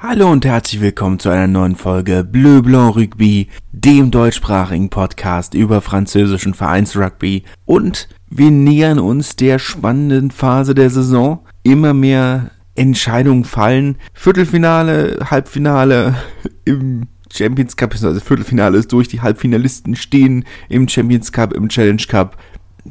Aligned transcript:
Hallo 0.00 0.30
und 0.30 0.44
herzlich 0.44 0.80
willkommen 0.80 1.18
zu 1.18 1.28
einer 1.28 1.48
neuen 1.48 1.74
Folge 1.74 2.22
Bleu 2.22 2.62
Blanc 2.62 2.94
Rugby, 2.94 3.48
dem 3.72 4.12
deutschsprachigen 4.12 4.90
Podcast 4.90 5.54
über 5.54 5.80
französischen 5.80 6.54
Vereinsrugby. 6.54 7.42
Und 7.64 8.08
wir 8.30 8.52
nähern 8.52 9.00
uns 9.00 9.34
der 9.34 9.58
spannenden 9.58 10.30
Phase 10.30 10.76
der 10.76 10.90
Saison. 10.90 11.40
Immer 11.64 11.94
mehr 11.94 12.52
Entscheidungen 12.76 13.42
fallen. 13.42 13.96
Viertelfinale, 14.14 15.18
Halbfinale 15.32 16.14
im 16.64 17.08
Champions 17.32 17.76
Cup, 17.76 17.92
also 17.92 18.20
Viertelfinale 18.20 18.78
ist 18.78 18.92
durch, 18.92 19.08
die 19.08 19.20
Halbfinalisten 19.20 19.96
stehen 19.96 20.44
im 20.68 20.86
Champions 20.88 21.32
Cup, 21.32 21.52
im 21.52 21.68
Challenge 21.68 22.04
Cup. 22.08 22.36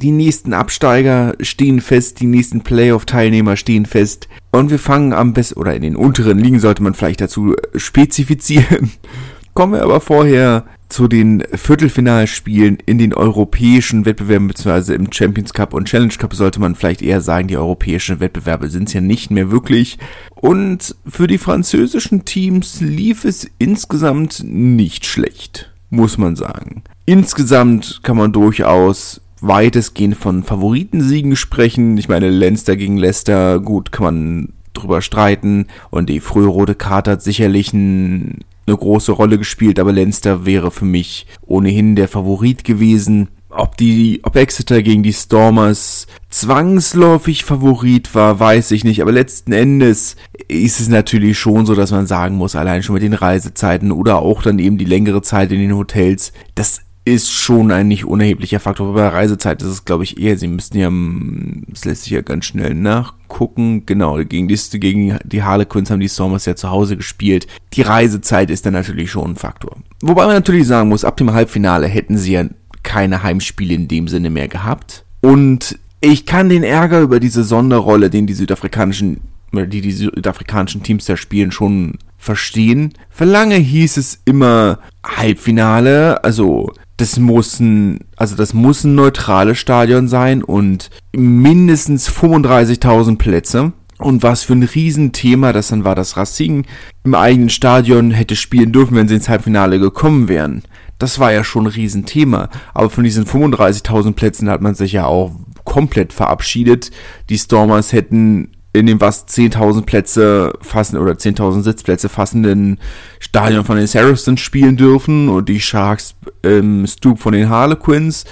Die 0.01 0.11
nächsten 0.11 0.53
Absteiger 0.53 1.33
stehen 1.39 1.81
fest, 1.81 2.19
die 2.19 2.27
nächsten 2.27 2.61
Playoff-Teilnehmer 2.61 3.55
stehen 3.57 3.87
fest. 3.87 4.27
Und 4.51 4.69
wir 4.69 4.77
fangen 4.77 5.11
am 5.11 5.33
besten, 5.33 5.59
oder 5.59 5.75
in 5.75 5.81
den 5.81 5.95
unteren 5.95 6.37
Ligen 6.37 6.59
sollte 6.59 6.83
man 6.83 6.93
vielleicht 6.93 7.21
dazu 7.21 7.55
spezifizieren. 7.75 8.91
Kommen 9.55 9.73
wir 9.73 9.81
aber 9.81 9.99
vorher 9.99 10.65
zu 10.87 11.07
den 11.07 11.43
Viertelfinalspielen 11.51 12.77
in 12.85 12.99
den 12.99 13.15
europäischen 13.15 14.05
Wettbewerben, 14.05 14.47
beziehungsweise 14.47 14.93
im 14.93 15.11
Champions 15.11 15.53
Cup 15.53 15.73
und 15.73 15.87
Challenge 15.87 16.13
Cup 16.13 16.35
sollte 16.35 16.59
man 16.59 16.75
vielleicht 16.75 17.01
eher 17.01 17.21
sagen, 17.21 17.47
die 17.47 17.57
europäischen 17.57 18.19
Wettbewerbe 18.19 18.69
sind 18.69 18.89
es 18.89 18.93
ja 18.93 19.01
nicht 19.01 19.31
mehr 19.31 19.49
wirklich. 19.49 19.97
Und 20.35 20.95
für 21.07 21.25
die 21.25 21.39
französischen 21.39 22.23
Teams 22.23 22.81
lief 22.81 23.25
es 23.25 23.49
insgesamt 23.57 24.43
nicht 24.45 25.07
schlecht, 25.07 25.71
muss 25.89 26.19
man 26.19 26.35
sagen. 26.35 26.83
Insgesamt 27.07 28.01
kann 28.03 28.17
man 28.17 28.31
durchaus 28.31 29.21
weitestgehend 29.41 30.15
von 30.15 30.43
Favoritensiegen 30.43 31.35
sprechen. 31.35 31.97
Ich 31.97 32.09
meine, 32.09 32.29
Leinster 32.29 32.75
gegen 32.75 32.97
Leicester, 32.97 33.59
gut, 33.59 33.91
kann 33.91 34.03
man 34.03 34.53
drüber 34.73 35.01
streiten. 35.01 35.67
Und 35.89 36.09
die 36.09 36.19
frühe 36.19 36.47
rote 36.47 36.75
Karte 36.75 37.11
hat 37.11 37.23
sicherlich 37.23 37.73
ein, 37.73 38.39
eine 38.65 38.77
große 38.77 39.11
Rolle 39.11 39.37
gespielt, 39.37 39.79
aber 39.79 39.91
Leinster 39.91 40.45
wäre 40.45 40.71
für 40.71 40.85
mich 40.85 41.27
ohnehin 41.45 41.95
der 41.95 42.07
Favorit 42.07 42.63
gewesen. 42.63 43.29
Ob 43.49 43.77
die, 43.77 44.19
ob 44.23 44.35
Exeter 44.35 44.83
gegen 44.83 45.03
die 45.03 45.13
Stormers 45.13 46.05
zwangsläufig 46.29 47.45
Favorit 47.45 48.13
war, 48.13 48.39
weiß 48.39 48.71
ich 48.71 48.83
nicht. 48.83 49.01
Aber 49.01 49.11
letzten 49.11 49.53
Endes 49.53 50.15
ist 50.47 50.79
es 50.79 50.89
natürlich 50.89 51.39
schon 51.39 51.65
so, 51.65 51.73
dass 51.73 51.91
man 51.91 52.07
sagen 52.07 52.35
muss, 52.35 52.55
allein 52.55 52.83
schon 52.83 52.93
mit 52.93 53.03
den 53.03 53.13
Reisezeiten 53.13 53.91
oder 53.91 54.19
auch 54.19 54.43
dann 54.43 54.59
eben 54.59 54.77
die 54.77 54.85
längere 54.85 55.21
Zeit 55.21 55.51
in 55.51 55.59
den 55.59 55.75
Hotels, 55.75 56.33
das 56.55 56.81
ist 57.07 57.31
schon 57.31 57.71
ein 57.71 57.87
nicht 57.87 58.03
unerheblicher 58.03 58.59
Faktor. 58.59 58.93
Bei 58.93 59.07
Reisezeit 59.07 59.61
ist 59.61 59.69
es, 59.69 59.85
glaube 59.85 60.03
ich, 60.03 60.19
eher, 60.19 60.37
sie 60.37 60.49
müssten 60.49 60.77
ja, 60.77 60.87
hm, 60.87 61.63
das 61.69 61.85
lässt 61.85 62.03
sich 62.03 62.11
ja 62.11 62.21
ganz 62.21 62.45
schnell 62.45 62.73
nachgucken. 62.73 63.85
Genau, 63.85 64.17
gegen 64.25 64.49
die, 64.49 64.57
gegen 64.79 65.17
die 65.23 65.41
Harlequins 65.41 65.89
haben 65.89 66.01
die 66.01 66.09
Stormers 66.09 66.45
ja 66.45 66.57
zu 66.57 66.69
Hause 66.69 66.97
gespielt. 66.97 67.47
Die 67.73 67.81
Reisezeit 67.81 68.51
ist 68.51 68.65
dann 68.65 68.73
natürlich 68.73 69.09
schon 69.09 69.31
ein 69.31 69.35
Faktor. 69.37 69.77
Wobei 70.01 70.25
man 70.25 70.35
natürlich 70.35 70.67
sagen 70.67 70.89
muss, 70.89 71.05
ab 71.05 71.15
dem 71.15 71.31
Halbfinale 71.31 71.87
hätten 71.87 72.17
sie 72.17 72.33
ja 72.33 72.45
keine 72.83 73.23
Heimspiele 73.23 73.73
in 73.73 73.87
dem 73.87 74.09
Sinne 74.09 74.29
mehr 74.29 74.49
gehabt. 74.49 75.05
Und 75.21 75.79
ich 76.01 76.25
kann 76.25 76.49
den 76.49 76.63
Ärger 76.63 76.99
über 76.99 77.21
diese 77.21 77.45
Sonderrolle, 77.45 78.09
den 78.09 78.27
die 78.27 78.33
südafrikanischen, 78.33 79.21
die 79.53 79.81
die 79.81 79.91
südafrikanischen 79.93 80.83
Teams 80.83 81.05
da 81.05 81.15
spielen, 81.15 81.51
schon 81.51 81.99
verstehen. 82.17 82.93
Für 83.09 83.25
lange 83.25 83.55
hieß 83.55 83.95
es 83.95 84.19
immer 84.25 84.79
Halbfinale, 85.15 86.23
also 86.23 86.71
das 86.97 87.19
muss 87.19 87.59
ein, 87.59 87.99
also 88.15 88.35
das 88.35 88.53
muss 88.53 88.83
ein 88.83 88.95
neutrales 88.95 89.57
Stadion 89.57 90.07
sein 90.07 90.43
und 90.43 90.89
mindestens 91.15 92.09
35.000 92.09 93.17
Plätze. 93.17 93.73
Und 93.99 94.21
was 94.21 94.43
für 94.43 94.53
ein 94.53 94.63
Riesenthema 94.63 95.53
das 95.53 95.69
dann 95.69 95.83
war, 95.83 95.95
dass 95.95 96.17
Racing 96.17 96.65
im 97.03 97.15
eigenen 97.15 97.49
Stadion 97.49 98.11
hätte 98.11 98.35
spielen 98.35 98.71
dürfen, 98.71 98.95
wenn 98.95 99.07
sie 99.07 99.15
ins 99.15 99.29
Halbfinale 99.29 99.79
gekommen 99.79 100.27
wären. 100.27 100.61
Das 100.99 101.19
war 101.19 101.31
ja 101.31 101.43
schon 101.43 101.65
ein 101.65 101.71
Riesenthema. 101.73 102.49
Aber 102.75 102.89
von 102.91 103.03
diesen 103.03 103.25
35.000 103.25 104.13
Plätzen 104.13 104.49
hat 104.49 104.61
man 104.61 104.75
sich 104.75 104.91
ja 104.91 105.05
auch 105.05 105.31
komplett 105.63 106.13
verabschiedet. 106.13 106.91
Die 107.29 107.37
Stormers 107.37 107.91
hätten 107.91 108.51
in 108.77 108.85
dem 108.85 109.01
was 109.01 109.27
10.000 109.27 109.83
Plätze 109.83 110.53
fassen 110.61 110.97
oder 110.97 111.13
10.000 111.13 111.63
Sitzplätze 111.63 112.09
fassenden 112.09 112.79
Stadion 113.19 113.65
von 113.65 113.77
den 113.77 113.87
Saracens 113.87 114.39
spielen 114.39 114.77
dürfen 114.77 115.29
und 115.29 115.49
die 115.49 115.59
Sharks 115.59 116.15
im 116.43 116.81
ähm, 116.81 116.87
Stoop 116.87 117.19
von 117.19 117.33
den 117.33 117.49
Harlequins. 117.49 118.25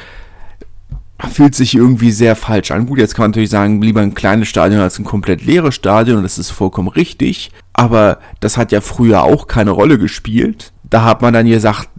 Fühlt 1.32 1.56
sich 1.56 1.74
irgendwie 1.76 2.12
sehr 2.12 2.36
falsch 2.36 2.72
an. 2.72 2.86
Gut, 2.86 3.00
jetzt 3.00 3.16
kann 3.16 3.24
man 3.24 3.32
natürlich 3.32 3.50
sagen, 3.50 3.82
lieber 3.82 4.02
ein 4.02 4.14
kleines 4.14 4.50
Stadion 4.50 4.82
als 4.82 5.00
ein 5.00 5.06
komplett 5.06 5.46
leeres 5.46 5.74
Stadion, 5.74 6.24
das 6.24 6.38
ist 6.38 6.52
vollkommen 6.52 6.90
richtig. 6.90 7.52
Aber 7.72 8.20
das 8.42 8.58
hat 8.58 8.72
ja 8.72 8.82
früher 8.82 9.24
auch 9.24 9.48
keine 9.48 9.72
Rolle 9.72 9.98
gespielt. 9.98 10.74
Da 10.84 11.04
hat 11.04 11.22
man 11.22 11.34
dann 11.34 11.48
gesagt, 11.48 11.90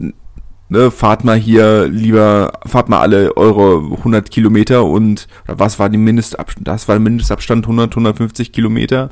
ne, 0.68 0.90
fahrt 0.90 1.24
mal 1.24 1.36
hier 1.36 1.86
lieber, 1.88 2.52
fahrt 2.66 2.88
mal 2.88 3.00
alle 3.00 3.36
eure 3.36 3.96
100 3.96 4.30
Kilometer 4.30 4.84
und, 4.84 5.28
oder 5.46 5.58
was 5.58 5.78
war 5.78 5.88
die 5.88 5.98
Mindestabstand, 5.98 6.66
das 6.66 6.88
war 6.88 6.96
der 6.96 7.00
Mindestabstand 7.00 7.64
100, 7.64 7.92
150 7.92 8.52
Kilometer, 8.52 9.10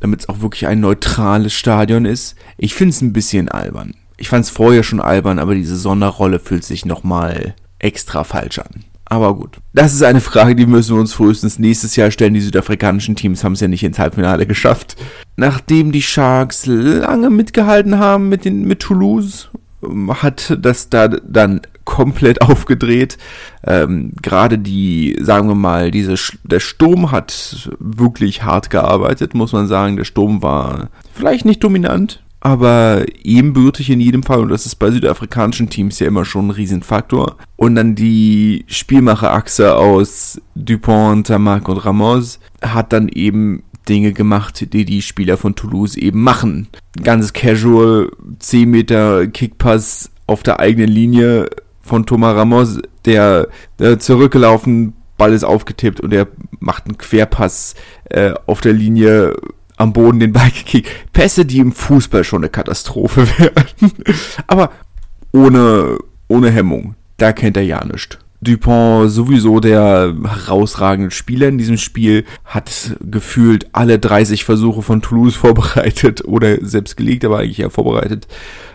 damit 0.00 0.20
es 0.20 0.28
auch 0.28 0.40
wirklich 0.40 0.66
ein 0.66 0.80
neutrales 0.80 1.52
Stadion 1.52 2.04
ist. 2.04 2.36
Ich 2.58 2.74
finde 2.74 2.90
es 2.90 3.00
ein 3.00 3.12
bisschen 3.12 3.48
albern. 3.48 3.94
Ich 4.16 4.28
fand 4.28 4.44
es 4.44 4.50
vorher 4.50 4.82
schon 4.82 5.00
albern, 5.00 5.38
aber 5.38 5.54
diese 5.54 5.76
Sonderrolle 5.76 6.38
fühlt 6.38 6.64
sich 6.64 6.84
nochmal 6.84 7.54
extra 7.78 8.24
falsch 8.24 8.58
an. 8.58 8.84
Aber 9.12 9.34
gut. 9.34 9.58
Das 9.74 9.92
ist 9.92 10.02
eine 10.02 10.22
Frage, 10.22 10.56
die 10.56 10.64
müssen 10.64 10.94
wir 10.94 11.00
uns 11.00 11.12
frühestens 11.12 11.58
nächstes 11.58 11.96
Jahr 11.96 12.10
stellen. 12.10 12.32
Die 12.32 12.40
südafrikanischen 12.40 13.14
Teams 13.14 13.44
haben 13.44 13.52
es 13.52 13.60
ja 13.60 13.68
nicht 13.68 13.84
ins 13.84 13.98
Halbfinale 13.98 14.46
geschafft. 14.46 14.96
Nachdem 15.36 15.92
die 15.92 16.00
Sharks 16.00 16.64
lange 16.64 17.28
mitgehalten 17.28 17.98
haben 17.98 18.30
mit, 18.30 18.46
den, 18.46 18.64
mit 18.64 18.80
Toulouse 18.80 19.50
hat 20.08 20.56
das 20.60 20.88
da 20.88 21.08
dann 21.08 21.60
komplett 21.84 22.42
aufgedreht. 22.42 23.18
Ähm, 23.64 24.12
Gerade 24.22 24.58
die, 24.58 25.16
sagen 25.20 25.48
wir 25.48 25.54
mal, 25.54 25.90
diese, 25.90 26.14
der 26.44 26.60
Sturm 26.60 27.10
hat 27.10 27.70
wirklich 27.78 28.42
hart 28.42 28.70
gearbeitet, 28.70 29.34
muss 29.34 29.52
man 29.52 29.66
sagen. 29.66 29.96
Der 29.96 30.04
Sturm 30.04 30.42
war 30.42 30.88
vielleicht 31.14 31.44
nicht 31.44 31.62
dominant, 31.62 32.22
aber 32.40 33.04
ebenbürtig 33.22 33.90
in 33.90 34.00
jedem 34.00 34.22
Fall. 34.22 34.40
Und 34.40 34.48
das 34.48 34.66
ist 34.66 34.76
bei 34.76 34.90
südafrikanischen 34.90 35.70
Teams 35.70 35.98
ja 35.98 36.06
immer 36.06 36.24
schon 36.24 36.48
ein 36.48 36.50
Riesenfaktor. 36.50 37.36
Und 37.56 37.76
dann 37.76 37.94
die 37.94 38.64
Spielmacherachse 38.66 39.76
aus 39.76 40.40
Dupont, 40.54 41.28
Tamac 41.28 41.68
und 41.68 41.78
Ramos 41.78 42.40
hat 42.60 42.92
dann 42.92 43.08
eben 43.08 43.62
Dinge 43.88 44.12
gemacht, 44.12 44.72
die 44.72 44.84
die 44.84 45.02
Spieler 45.02 45.36
von 45.36 45.54
Toulouse 45.54 45.96
eben 45.96 46.22
machen. 46.22 46.68
Ganz 47.02 47.32
casual, 47.32 48.10
10 48.38 48.70
Meter 48.70 49.26
Kickpass 49.26 50.10
auf 50.26 50.42
der 50.42 50.60
eigenen 50.60 50.90
Linie 50.90 51.48
von 51.80 52.06
Thomas 52.06 52.36
Ramos, 52.36 52.80
der, 53.04 53.48
der 53.78 53.98
zurückgelaufen, 53.98 54.94
Ball 55.18 55.32
ist 55.32 55.44
aufgetippt 55.44 56.00
und 56.00 56.12
er 56.12 56.26
macht 56.58 56.86
einen 56.86 56.98
Querpass 56.98 57.74
äh, 58.10 58.32
auf 58.46 58.60
der 58.60 58.72
Linie 58.72 59.34
am 59.76 59.92
Boden 59.92 60.20
den 60.20 60.32
Ball 60.32 60.50
gekickt. 60.50 60.88
Pässe, 61.12 61.44
die 61.44 61.58
im 61.58 61.72
Fußball 61.72 62.24
schon 62.24 62.42
eine 62.42 62.50
Katastrophe 62.50 63.26
werden. 63.38 63.92
Aber 64.46 64.70
ohne, 65.32 65.98
ohne 66.28 66.50
Hemmung. 66.50 66.94
Da 67.18 67.32
kennt 67.32 67.56
er 67.56 67.62
ja 67.62 67.84
nichts. 67.84 68.18
Dupont 68.42 69.08
sowieso 69.08 69.60
der 69.60 70.14
herausragende 70.24 71.12
Spieler 71.12 71.48
in 71.48 71.58
diesem 71.58 71.78
Spiel, 71.78 72.24
hat 72.44 72.96
gefühlt 73.00 73.68
alle 73.72 74.00
30 74.00 74.44
Versuche 74.44 74.82
von 74.82 75.00
Toulouse 75.00 75.36
vorbereitet 75.36 76.24
oder 76.24 76.64
selbst 76.64 76.96
gelegt, 76.96 77.24
aber 77.24 77.38
eigentlich 77.38 77.58
ja 77.58 77.70
vorbereitet. 77.70 78.26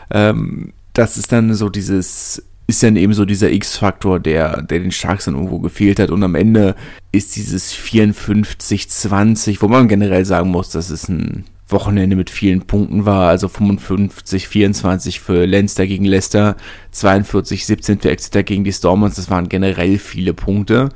Ähm, 0.09 0.71
das 0.93 1.17
ist 1.17 1.31
dann 1.33 1.53
so 1.53 1.69
dieses, 1.69 2.41
ist 2.67 2.81
dann 2.81 2.95
eben 2.95 3.13
so 3.13 3.25
dieser 3.25 3.51
X-Faktor, 3.51 4.21
der, 4.21 4.61
der 4.61 4.79
den 4.79 4.91
Sharks 4.91 5.25
dann 5.25 5.35
irgendwo 5.35 5.59
gefehlt 5.59 5.99
hat 5.99 6.11
und 6.11 6.23
am 6.23 6.35
Ende 6.35 6.75
ist 7.11 7.35
dieses 7.35 7.73
54-20, 7.75 9.57
wo 9.61 9.67
man 9.67 9.89
generell 9.89 10.23
sagen 10.23 10.49
muss, 10.49 10.69
das 10.69 10.89
ist 10.89 11.09
ein 11.09 11.43
Wochenende 11.69 12.15
mit 12.15 12.29
vielen 12.29 12.61
Punkten 12.61 13.05
war, 13.05 13.27
also 13.27 13.47
55, 13.47 14.47
24 14.47 15.19
für 15.19 15.45
Leinster 15.45 15.85
gegen 15.85 16.05
Leicester, 16.05 16.55
42, 16.91 17.65
17 17.65 17.99
für 17.99 18.09
Exeter 18.09 18.43
gegen 18.43 18.63
die 18.63 18.71
Stormers, 18.71 19.15
das 19.15 19.29
waren 19.29 19.49
generell 19.49 19.97
viele 19.97 20.33
Punkte. 20.33 20.89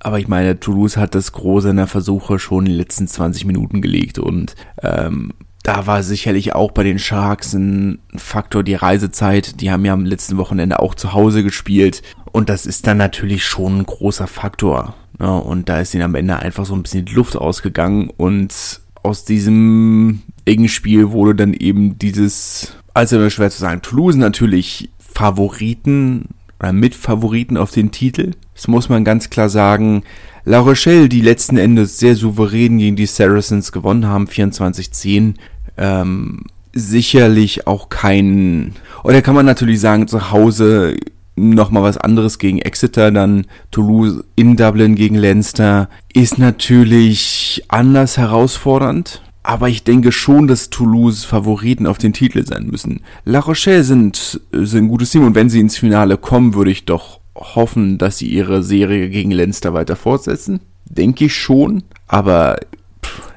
Aber 0.00 0.18
ich 0.18 0.28
meine, 0.28 0.60
Toulouse 0.60 0.96
hat 0.96 1.14
das 1.14 1.32
Große 1.32 1.70
in 1.70 1.76
der 1.76 1.86
Versuche 1.86 2.38
schon 2.38 2.66
in 2.66 2.72
den 2.72 2.78
letzten 2.78 3.06
20 3.06 3.44
Minuten 3.44 3.82
gelegt 3.82 4.18
und 4.18 4.54
ähm, 4.82 5.32
da 5.62 5.86
war 5.86 6.02
sicherlich 6.02 6.54
auch 6.54 6.72
bei 6.72 6.84
den 6.84 6.98
Sharks 6.98 7.54
ein 7.54 7.98
Faktor 8.14 8.62
die 8.62 8.74
Reisezeit. 8.74 9.62
Die 9.62 9.70
haben 9.70 9.84
ja 9.86 9.94
am 9.94 10.04
letzten 10.04 10.36
Wochenende 10.36 10.78
auch 10.78 10.94
zu 10.94 11.14
Hause 11.14 11.42
gespielt 11.42 12.02
und 12.32 12.50
das 12.50 12.66
ist 12.66 12.86
dann 12.86 12.98
natürlich 12.98 13.46
schon 13.46 13.78
ein 13.78 13.86
großer 13.86 14.26
Faktor. 14.26 14.94
Ja, 15.18 15.26
ne? 15.26 15.42
und 15.42 15.68
da 15.68 15.80
ist 15.80 15.94
ihnen 15.94 16.02
am 16.02 16.16
Ende 16.16 16.36
einfach 16.36 16.66
so 16.66 16.74
ein 16.74 16.82
bisschen 16.82 17.06
die 17.06 17.14
Luft 17.14 17.36
ausgegangen 17.36 18.10
und 18.14 18.82
aus 19.04 19.24
diesem 19.24 20.22
engen 20.44 20.68
Spiel 20.68 21.12
wurde 21.12 21.34
dann 21.34 21.54
eben 21.54 21.98
dieses, 21.98 22.72
also 22.94 23.28
schwer 23.30 23.50
zu 23.50 23.60
sagen, 23.60 23.82
Toulouse 23.82 24.16
natürlich 24.16 24.90
Favoriten 24.98 26.30
oder 26.58 26.72
Mitfavoriten 26.72 27.56
auf 27.56 27.70
den 27.70 27.92
Titel. 27.92 28.32
Das 28.54 28.66
muss 28.66 28.88
man 28.88 29.04
ganz 29.04 29.30
klar 29.30 29.48
sagen. 29.48 30.02
La 30.44 30.58
Rochelle, 30.58 31.08
die 31.08 31.20
letzten 31.20 31.56
Endes 31.56 31.98
sehr 31.98 32.16
souverän 32.16 32.78
gegen 32.78 32.96
die 32.96 33.06
Saracens 33.06 33.72
gewonnen 33.72 34.06
haben, 34.06 34.26
24-10, 34.26 35.34
Ähm, 35.76 36.44
sicherlich 36.72 37.66
auch 37.66 37.88
kein, 37.88 38.74
oder 39.04 39.22
kann 39.22 39.34
man 39.34 39.46
natürlich 39.46 39.80
sagen, 39.80 40.08
zu 40.08 40.30
Hause 40.30 40.96
nochmal 41.36 41.82
was 41.82 41.98
anderes 41.98 42.38
gegen 42.38 42.58
Exeter, 42.58 43.10
dann 43.10 43.46
Toulouse 43.70 44.24
in 44.36 44.56
Dublin 44.56 44.94
gegen 44.94 45.16
Leinster 45.16 45.88
ist 46.12 46.38
natürlich 46.38 47.64
anders 47.68 48.16
herausfordernd. 48.16 49.22
Aber 49.42 49.68
ich 49.68 49.84
denke 49.84 50.10
schon, 50.10 50.46
dass 50.46 50.70
Toulouse 50.70 51.24
Favoriten 51.24 51.86
auf 51.86 51.98
den 51.98 52.14
Titel 52.14 52.46
sein 52.46 52.66
müssen. 52.66 53.02
La 53.24 53.40
Rochelle 53.40 53.84
sind, 53.84 54.40
sind 54.52 54.84
ein 54.84 54.88
gutes 54.88 55.10
Team 55.10 55.26
und 55.26 55.34
wenn 55.34 55.50
sie 55.50 55.60
ins 55.60 55.76
Finale 55.76 56.16
kommen, 56.16 56.54
würde 56.54 56.70
ich 56.70 56.86
doch 56.86 57.20
hoffen, 57.34 57.98
dass 57.98 58.16
sie 58.16 58.28
ihre 58.28 58.62
Serie 58.62 59.10
gegen 59.10 59.30
Leinster 59.30 59.74
weiter 59.74 59.96
fortsetzen. 59.96 60.60
Denke 60.86 61.26
ich 61.26 61.34
schon. 61.34 61.82
Aber 62.06 62.56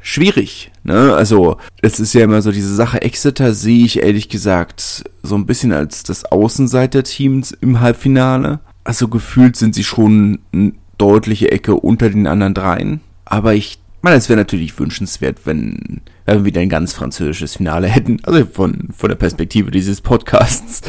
schwierig. 0.08 0.72
Ne? 0.84 1.14
Also 1.14 1.58
es 1.82 2.00
ist 2.00 2.14
ja 2.14 2.24
immer 2.24 2.42
so 2.42 2.52
diese 2.52 2.74
Sache. 2.74 3.02
Exeter 3.02 3.54
sehe 3.54 3.86
ich 3.86 4.02
ehrlich 4.02 4.30
gesagt 4.30 5.04
so 5.22 5.36
ein 5.36 5.46
bisschen 5.46 5.74
als 5.74 6.04
das 6.04 6.26
Außenseiter-Team 6.26 7.44
im 7.60 7.80
Halbfinale. 7.82 8.60
Also 8.86 9.10
gefühlt 9.10 9.58
sind 9.58 9.76
sie 9.76 9.84
schon 9.84 10.40
eine 10.54 10.74
deutliche 10.98 11.52
Ecke 11.52 11.76
unter 11.76 12.10
den 12.10 12.26
anderen 12.26 12.54
dreien. 12.54 13.02
Aber 13.26 13.54
ich 13.54 13.80
meine, 14.02 14.16
es 14.16 14.30
wäre 14.30 14.38
natürlich 14.38 14.80
wünschenswert, 14.80 15.40
wenn, 15.44 16.02
wenn 16.26 16.38
wir 16.38 16.46
wieder 16.46 16.62
ein 16.62 16.70
ganz 16.70 16.94
französisches 16.94 17.58
Finale 17.58 17.88
hätten. 17.88 18.20
Also 18.24 18.46
von, 18.46 18.90
von 18.96 19.10
der 19.10 19.18
Perspektive 19.18 19.72
dieses 19.72 20.00
Podcasts. 20.00 20.82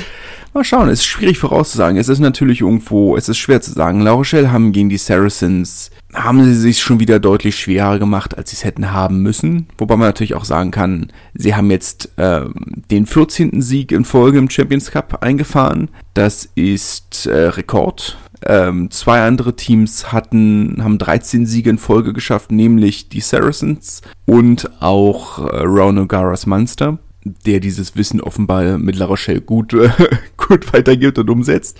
Mal 0.58 0.64
schauen, 0.64 0.88
es 0.88 0.98
ist 0.98 1.06
schwierig 1.06 1.38
vorauszusagen. 1.38 1.96
Es 1.98 2.08
ist 2.08 2.18
natürlich 2.18 2.62
irgendwo, 2.62 3.16
es 3.16 3.28
ist 3.28 3.38
schwer 3.38 3.60
zu 3.60 3.70
sagen. 3.70 4.00
La 4.00 4.10
Rochelle 4.10 4.50
haben 4.50 4.72
gegen 4.72 4.88
die 4.88 4.98
Saracens, 4.98 5.92
haben 6.12 6.42
sie 6.42 6.56
sich 6.56 6.80
schon 6.80 6.98
wieder 6.98 7.20
deutlich 7.20 7.54
schwerer 7.54 8.00
gemacht, 8.00 8.36
als 8.36 8.50
sie 8.50 8.56
es 8.56 8.64
hätten 8.64 8.90
haben 8.90 9.22
müssen. 9.22 9.68
Wobei 9.78 9.94
man 9.94 10.08
natürlich 10.08 10.34
auch 10.34 10.44
sagen 10.44 10.72
kann, 10.72 11.12
sie 11.32 11.54
haben 11.54 11.70
jetzt 11.70 12.10
äh, 12.18 12.40
den 12.90 13.06
14. 13.06 13.62
Sieg 13.62 13.92
in 13.92 14.04
Folge 14.04 14.38
im 14.38 14.50
Champions 14.50 14.90
Cup 14.90 15.22
eingefahren. 15.22 15.90
Das 16.14 16.48
ist 16.56 17.26
äh, 17.26 17.36
Rekord. 17.50 18.18
Ähm, 18.44 18.90
zwei 18.90 19.22
andere 19.22 19.54
Teams 19.54 20.10
hatten, 20.12 20.78
haben 20.82 20.98
13 20.98 21.46
Siege 21.46 21.70
in 21.70 21.78
Folge 21.78 22.12
geschafft, 22.12 22.50
nämlich 22.50 23.08
die 23.08 23.20
Saracens 23.20 24.02
und 24.26 24.82
auch 24.82 25.38
äh, 25.38 25.62
Ron 25.62 26.00
O'Gara's 26.00 26.46
Munster 26.46 26.98
der 27.24 27.60
dieses 27.60 27.96
Wissen 27.96 28.20
offenbar 28.20 28.78
mit 28.78 28.96
La 28.96 29.06
Rochelle 29.06 29.40
gut, 29.40 29.72
äh, 29.74 29.90
gut 30.36 30.72
weitergibt 30.72 31.18
und 31.18 31.30
umsetzt. 31.30 31.78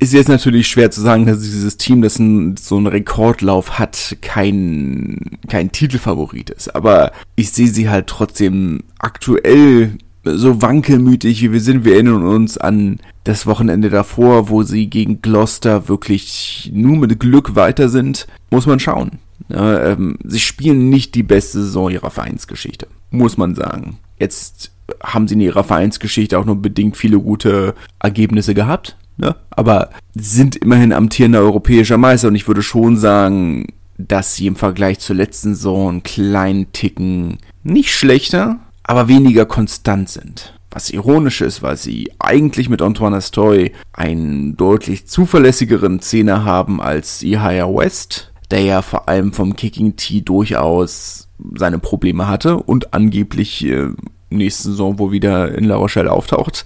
Ist 0.00 0.12
jetzt 0.12 0.28
natürlich 0.28 0.68
schwer 0.68 0.90
zu 0.90 1.00
sagen, 1.00 1.26
dass 1.26 1.40
dieses 1.40 1.76
Team, 1.76 2.02
das 2.02 2.18
ein, 2.18 2.56
so 2.56 2.76
einen 2.76 2.86
Rekordlauf 2.86 3.78
hat, 3.78 4.16
kein, 4.20 5.38
kein 5.48 5.72
Titelfavorit 5.72 6.50
ist. 6.50 6.74
Aber 6.74 7.12
ich 7.34 7.50
sehe 7.50 7.68
sie 7.68 7.88
halt 7.88 8.06
trotzdem 8.06 8.84
aktuell 8.98 9.98
so 10.24 10.62
wankelmütig, 10.62 11.42
wie 11.42 11.52
wir 11.52 11.60
sind. 11.60 11.84
Wir 11.84 11.94
erinnern 11.94 12.24
uns 12.26 12.58
an 12.58 12.98
das 13.24 13.46
Wochenende 13.46 13.90
davor, 13.90 14.48
wo 14.48 14.62
sie 14.62 14.88
gegen 14.88 15.20
Gloucester 15.20 15.88
wirklich 15.88 16.70
nur 16.72 16.96
mit 16.96 17.18
Glück 17.18 17.56
weiter 17.56 17.88
sind. 17.88 18.26
Muss 18.50 18.66
man 18.66 18.80
schauen. 18.80 19.18
Ja, 19.48 19.92
ähm, 19.92 20.18
sie 20.24 20.40
spielen 20.40 20.90
nicht 20.90 21.14
die 21.14 21.22
beste 21.22 21.62
Saison 21.62 21.90
ihrer 21.90 22.10
Vereinsgeschichte. 22.10 22.86
Muss 23.10 23.36
man 23.36 23.54
sagen. 23.54 23.98
Jetzt 24.18 24.72
haben 25.02 25.28
sie 25.28 25.34
in 25.34 25.40
ihrer 25.40 25.64
Vereinsgeschichte 25.64 26.38
auch 26.38 26.44
nur 26.44 26.56
bedingt 26.56 26.96
viele 26.96 27.20
gute 27.20 27.74
Ergebnisse 28.00 28.54
gehabt, 28.54 28.96
ne? 29.16 29.36
aber 29.50 29.90
sind 30.14 30.56
immerhin 30.56 30.92
amtierender 30.92 31.40
europäischer 31.40 31.98
Meister 31.98 32.28
und 32.28 32.34
ich 32.34 32.48
würde 32.48 32.62
schon 32.62 32.96
sagen, 32.96 33.66
dass 33.98 34.34
sie 34.34 34.46
im 34.46 34.56
Vergleich 34.56 35.00
zur 35.00 35.16
letzten 35.16 35.54
Saison 35.54 35.88
einen 35.88 36.02
kleinen 36.02 36.72
Ticken 36.72 37.38
nicht 37.64 37.94
schlechter, 37.94 38.60
aber 38.84 39.08
weniger 39.08 39.44
konstant 39.44 40.08
sind. 40.08 40.54
Was 40.70 40.90
ironisch 40.90 41.40
ist, 41.40 41.62
weil 41.62 41.76
sie 41.76 42.12
eigentlich 42.18 42.68
mit 42.68 42.82
Antoine 42.82 43.16
Astoy 43.16 43.72
einen 43.92 44.56
deutlich 44.56 45.06
zuverlässigeren 45.06 46.00
Zehner 46.00 46.44
haben 46.44 46.80
als 46.80 47.22
Ihaya 47.22 47.66
West, 47.66 48.32
der 48.50 48.60
ja 48.60 48.82
vor 48.82 49.08
allem 49.08 49.32
vom 49.32 49.56
Kicking 49.56 49.96
Tee 49.96 50.22
durchaus 50.22 51.27
seine 51.54 51.78
Probleme 51.78 52.28
hatte 52.28 52.56
und 52.56 52.94
angeblich 52.94 53.64
äh, 53.64 53.88
nächste 54.30 54.70
Saison 54.70 54.98
wohl 54.98 55.12
wieder 55.12 55.54
in 55.54 55.64
La 55.64 55.76
Rochelle 55.76 56.10
auftaucht. 56.10 56.64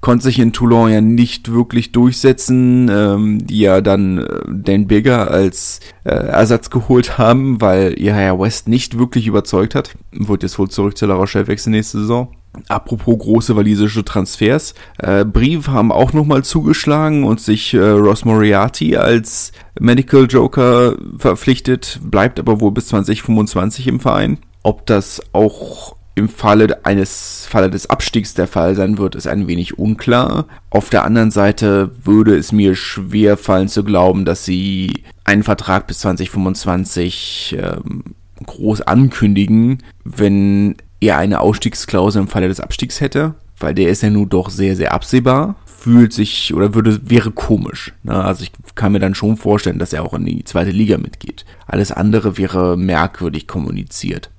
Konnte 0.00 0.24
sich 0.24 0.38
in 0.38 0.52
Toulon 0.52 0.92
ja 0.92 1.00
nicht 1.00 1.50
wirklich 1.50 1.90
durchsetzen, 1.90 2.88
ähm, 2.88 3.44
die 3.44 3.60
ja 3.60 3.80
dann 3.80 4.18
äh, 4.18 4.40
Dan 4.46 4.86
Bigger 4.86 5.28
als 5.28 5.80
äh, 6.04 6.10
Ersatz 6.10 6.70
geholt 6.70 7.18
haben, 7.18 7.60
weil 7.60 7.98
ihr 7.98 8.14
Herr 8.14 8.38
West 8.38 8.68
nicht 8.68 8.96
wirklich 8.98 9.26
überzeugt 9.26 9.74
hat. 9.74 9.96
Wird 10.12 10.44
jetzt 10.44 10.58
wohl 10.58 10.68
zurück 10.68 10.96
zu 10.96 11.06
La 11.06 11.14
Rochelle 11.14 11.48
wechseln 11.48 11.72
nächste 11.72 11.98
Saison. 11.98 12.28
Apropos 12.68 13.18
große 13.18 13.56
walisische 13.56 14.04
Transfers. 14.04 14.74
Äh, 14.98 15.24
Brief 15.24 15.68
haben 15.68 15.92
auch 15.92 16.12
nochmal 16.12 16.44
zugeschlagen 16.44 17.24
und 17.24 17.40
sich 17.40 17.74
äh, 17.74 17.78
Ross 17.78 18.24
Moriarty 18.24 18.96
als 18.96 19.52
Medical 19.78 20.26
Joker 20.28 20.96
verpflichtet, 21.18 22.00
bleibt 22.02 22.38
aber 22.38 22.60
wohl 22.60 22.72
bis 22.72 22.88
2025 22.88 23.86
im 23.86 24.00
Verein. 24.00 24.38
Ob 24.62 24.86
das 24.86 25.22
auch 25.32 25.96
im 26.18 26.28
Falle 26.28 26.84
eines 26.84 27.46
Falle 27.48 27.70
des 27.70 27.88
Abstiegs 27.88 28.34
der 28.34 28.48
Fall 28.48 28.74
sein 28.74 28.98
wird, 28.98 29.14
ist 29.14 29.28
ein 29.28 29.46
wenig 29.46 29.78
unklar. 29.78 30.46
Auf 30.68 30.90
der 30.90 31.04
anderen 31.04 31.30
Seite 31.30 31.92
würde 32.02 32.36
es 32.36 32.50
mir 32.50 32.74
schwer 32.74 33.36
fallen 33.36 33.68
zu 33.68 33.84
glauben, 33.84 34.24
dass 34.24 34.44
sie 34.44 35.04
einen 35.22 35.44
Vertrag 35.44 35.86
bis 35.86 36.00
2025 36.00 37.56
ähm, 37.60 38.02
groß 38.44 38.82
ankündigen, 38.82 39.82
wenn 40.04 40.76
er 41.00 41.18
eine 41.18 41.40
Ausstiegsklausel 41.40 42.22
im 42.22 42.28
Falle 42.28 42.48
des 42.48 42.60
Abstiegs 42.60 43.00
hätte, 43.00 43.34
weil 43.58 43.74
der 43.74 43.88
ist 43.88 44.02
ja 44.02 44.10
nun 44.10 44.28
doch 44.28 44.50
sehr, 44.50 44.76
sehr 44.76 44.92
absehbar. 44.92 45.56
Fühlt 45.64 46.12
sich 46.12 46.54
oder 46.54 46.74
würde, 46.74 47.08
wäre 47.08 47.30
komisch. 47.30 47.94
Ne? 48.02 48.12
Also 48.12 48.42
ich 48.42 48.52
kann 48.74 48.92
mir 48.92 48.98
dann 48.98 49.14
schon 49.14 49.36
vorstellen, 49.36 49.78
dass 49.78 49.92
er 49.92 50.04
auch 50.04 50.14
in 50.14 50.24
die 50.24 50.44
zweite 50.44 50.70
Liga 50.70 50.98
mitgeht. 50.98 51.44
Alles 51.66 51.92
andere 51.92 52.36
wäre 52.36 52.76
merkwürdig 52.76 53.46
kommuniziert. 53.46 54.30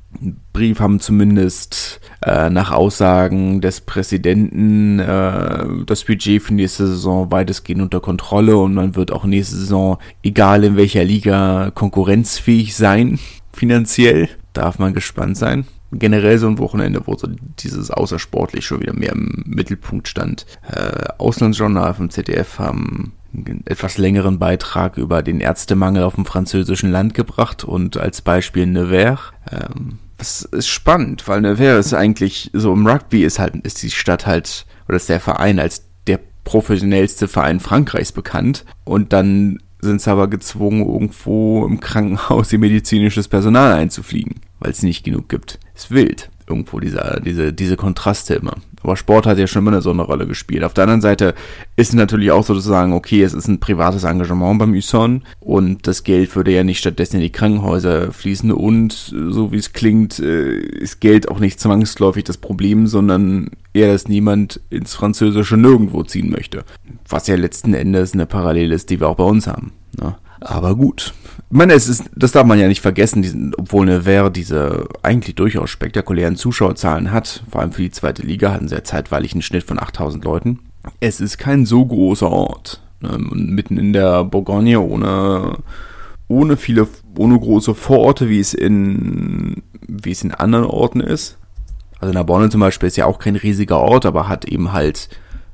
Brief 0.54 0.80
haben 0.80 1.00
zumindest 1.00 2.02
äh, 2.26 2.50
nach 2.50 2.72
Aussagen 2.72 3.62
des 3.62 3.82
Präsidenten 3.82 5.00
äh, 5.00 5.86
das 5.86 6.04
Budget 6.04 6.42
für 6.42 6.54
nächste 6.54 6.88
Saison 6.88 7.32
weitestgehend 7.32 7.84
unter 7.84 8.00
Kontrolle 8.00 8.58
und 8.58 8.74
man 8.74 8.96
wird 8.96 9.12
auch 9.12 9.24
nächste 9.24 9.56
Saison, 9.56 9.98
egal 10.24 10.64
in 10.64 10.76
welcher 10.76 11.04
Liga, 11.04 11.72
konkurrenzfähig 11.74 12.76
sein, 12.76 13.20
finanziell. 13.54 14.30
Darf 14.54 14.80
man 14.80 14.94
gespannt 14.94 15.38
sein. 15.38 15.66
Generell 15.92 16.38
so 16.38 16.48
ein 16.48 16.60
Wochenende, 16.60 17.02
wo 17.06 17.16
so 17.16 17.28
dieses 17.60 17.90
außersportlich 17.90 18.66
schon 18.66 18.82
wieder 18.82 18.94
mehr 18.94 19.14
im 19.14 19.44
Mittelpunkt 19.46 20.08
stand. 20.08 20.46
Äh, 20.68 21.06
Auslandsjournal 21.18 21.94
vom 21.96 22.10
ZDF 22.10 22.60
haben 22.60 23.14
einen 23.34 23.64
etwas 23.66 23.98
längeren 23.98 24.40
Beitrag 24.40 24.98
über 24.98 25.22
den 25.22 25.40
Ärztemangel 25.40 26.04
auf 26.04 26.16
dem 26.16 26.26
französischen 26.26 26.92
Land 26.92 27.14
gebracht 27.14 27.64
und 27.64 27.98
als 27.98 28.22
Beispiel 28.22 28.66
Nevers. 28.66 29.20
Ähm, 29.52 30.00
das 30.18 30.42
ist 30.42 30.68
spannend, 30.68 31.28
weil 31.28 31.42
Nevers 31.42 31.88
ist 31.88 31.94
eigentlich, 31.94 32.50
so 32.54 32.74
im 32.74 32.86
Rugby 32.86 33.24
ist 33.24 33.40
halt, 33.40 33.56
ist 33.56 33.82
die 33.82 33.92
Stadt 33.92 34.26
halt, 34.26 34.66
oder 34.88 34.98
ist 34.98 35.10
der 35.10 35.20
Verein 35.20 35.60
als 35.60 35.86
der 36.08 36.20
professionellste 36.44 37.28
Verein 37.28 37.60
Frankreichs 37.60 38.12
bekannt 38.12 38.66
und 38.84 39.14
dann 39.14 39.60
sind 39.82 40.02
sie 40.02 40.12
aber 40.12 40.28
gezwungen, 40.28 40.82
irgendwo 40.82 41.66
im 41.66 41.80
Krankenhaus 41.80 42.52
ihr 42.52 42.60
medizinisches 42.60 43.28
Personal 43.28 43.74
einzufliegen, 43.74 44.42
weil 44.60 44.72
es 44.72 44.84
nicht 44.84 45.04
genug 45.06 45.30
gibt. 45.30 45.60
Ist 45.80 45.92
wild, 45.92 46.30
irgendwo 46.46 46.82
dieser, 46.82 47.22
diese, 47.22 47.54
diese 47.54 47.78
Kontraste 47.78 48.34
immer. 48.34 48.56
Aber 48.84 48.98
Sport 48.98 49.26
hat 49.26 49.38
ja 49.38 49.48
schon 49.48 49.66
immer 49.66 49.72
eine 49.72 50.02
Rolle 50.02 50.28
gespielt. 50.28 50.66
Auf 50.66 50.74
der 50.74 50.84
anderen 50.84 51.00
Seite 51.00 51.36
ist 51.78 51.90
es 51.90 51.94
natürlich 51.94 52.32
auch 52.32 52.44
so 52.44 52.54
zu 52.54 52.60
sagen, 52.60 52.92
okay, 52.92 53.24
es 53.24 53.34
ist 53.34 53.48
ein 53.48 53.62
privates 53.62 54.04
Engagement 54.04 54.60
beim 54.60 54.74
USON 54.74 55.24
und 55.40 55.88
das 55.88 56.04
Geld 56.04 56.36
würde 56.36 56.52
ja 56.52 56.66
nicht 56.66 56.80
stattdessen 56.80 57.16
in 57.16 57.22
die 57.22 57.32
Krankenhäuser 57.32 58.12
fließen 58.12 58.52
und 58.52 58.92
so 58.92 59.54
wie 59.54 59.58
es 59.58 59.72
klingt, 59.72 60.20
äh, 60.20 60.58
ist 60.60 61.00
Geld 61.00 61.30
auch 61.30 61.40
nicht 61.40 61.62
zwangsläufig 61.62 62.26
das 62.26 62.36
Problem, 62.36 62.86
sondern 62.86 63.52
eher, 63.74 63.94
dass 63.94 64.10
niemand 64.10 64.60
ins 64.70 64.96
Französische 64.96 65.56
nirgendwo 65.56 66.04
ziehen 66.04 66.30
möchte. 66.30 66.66
Was 67.08 67.28
ja 67.28 67.36
letzten 67.36 67.74
Endes 67.74 68.14
eine 68.14 68.26
Parallele 68.26 68.76
ist, 68.76 68.90
die 68.90 69.00
wir 69.00 69.08
auch 69.08 69.16
bei 69.16 69.24
uns 69.24 69.48
haben. 69.48 69.72
Ne? 69.98 70.18
Aber 70.42 70.76
gut. 70.76 71.14
Ich 71.52 71.58
meine, 71.58 71.74
es 71.74 71.88
ist, 71.88 72.10
das 72.16 72.32
darf 72.32 72.46
man 72.46 72.60
ja 72.60 72.68
nicht 72.68 72.82
vergessen, 72.82 73.22
diesen, 73.22 73.54
obwohl 73.56 73.86
Nevers 73.86 74.32
diese 74.32 74.88
eigentlich 75.02 75.36
durchaus 75.36 75.70
spektakulären 75.70 76.36
Zuschauerzahlen 76.36 77.12
hat, 77.12 77.44
vor 77.50 77.62
allem 77.62 77.72
für 77.72 77.82
die 77.82 77.92
zweite 77.92 78.22
Liga 78.22 78.52
hatten 78.52 78.68
sie 78.68 78.76
ja 78.76 78.84
zeitweilig 78.84 79.34
einen 79.34 79.42
Schnitt 79.42 79.64
von 79.64 79.80
8000 79.80 80.24
Leuten. 80.24 80.60
Es 81.00 81.20
ist 81.20 81.38
kein 81.38 81.66
so 81.66 81.86
großer 81.86 82.30
Ort. 82.30 82.82
Ne? 83.02 83.18
Mitten 83.18 83.78
in 83.78 83.94
der 83.94 84.24
Bourgogne 84.24 84.80
ohne, 84.80 85.58
ohne 86.28 86.58
viele, 86.58 86.88
ohne 87.18 87.40
große 87.40 87.74
Vororte, 87.74 88.30
wie 88.30 88.40
es 88.40 88.54
in, 88.54 89.64
wie 89.88 90.12
es 90.12 90.24
in 90.24 90.32
anderen 90.32 90.66
Orten 90.66 91.00
ist. 91.02 91.38
Also 92.00 92.14
Narbonne 92.14 92.50
zum 92.50 92.62
Beispiel 92.62 92.88
ist 92.88 92.96
ja 92.96 93.06
auch 93.06 93.20
kein 93.20 93.36
riesiger 93.36 93.80
Ort, 93.80 94.06
aber 94.06 94.30
hat 94.30 94.46
eben 94.46 94.72
halt 94.72 95.10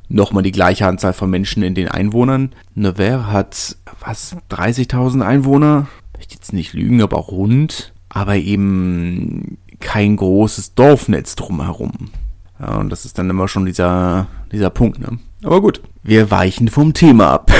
nochmal 0.09 0.43
die 0.43 0.51
gleiche 0.51 0.87
Anzahl 0.87 1.13
von 1.13 1.29
Menschen 1.29 1.63
in 1.63 1.75
den 1.75 1.87
Einwohnern. 1.87 2.53
Nevers 2.73 3.25
hat, 3.27 3.77
was, 3.99 4.35
30.000 4.49 5.21
Einwohner? 5.21 5.87
Ich 6.19 6.33
jetzt 6.33 6.53
nicht 6.53 6.73
lügen, 6.73 7.01
aber 7.01 7.17
rund. 7.17 7.93
Aber 8.09 8.35
eben 8.35 9.57
kein 9.79 10.15
großes 10.15 10.75
Dorfnetz 10.75 11.35
drumherum. 11.35 12.11
Ja, 12.59 12.77
und 12.77 12.89
das 12.89 13.05
ist 13.05 13.17
dann 13.17 13.29
immer 13.29 13.47
schon 13.47 13.65
dieser, 13.65 14.27
dieser 14.51 14.69
Punkt, 14.69 14.99
ne? 14.99 15.19
Aber 15.43 15.61
gut, 15.61 15.81
wir 16.03 16.31
weichen 16.31 16.69
vom 16.69 16.93
Thema 16.93 17.31
ab. 17.31 17.51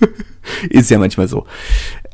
ist 0.70 0.90
ja 0.90 0.98
manchmal 0.98 1.26
so. 1.26 1.46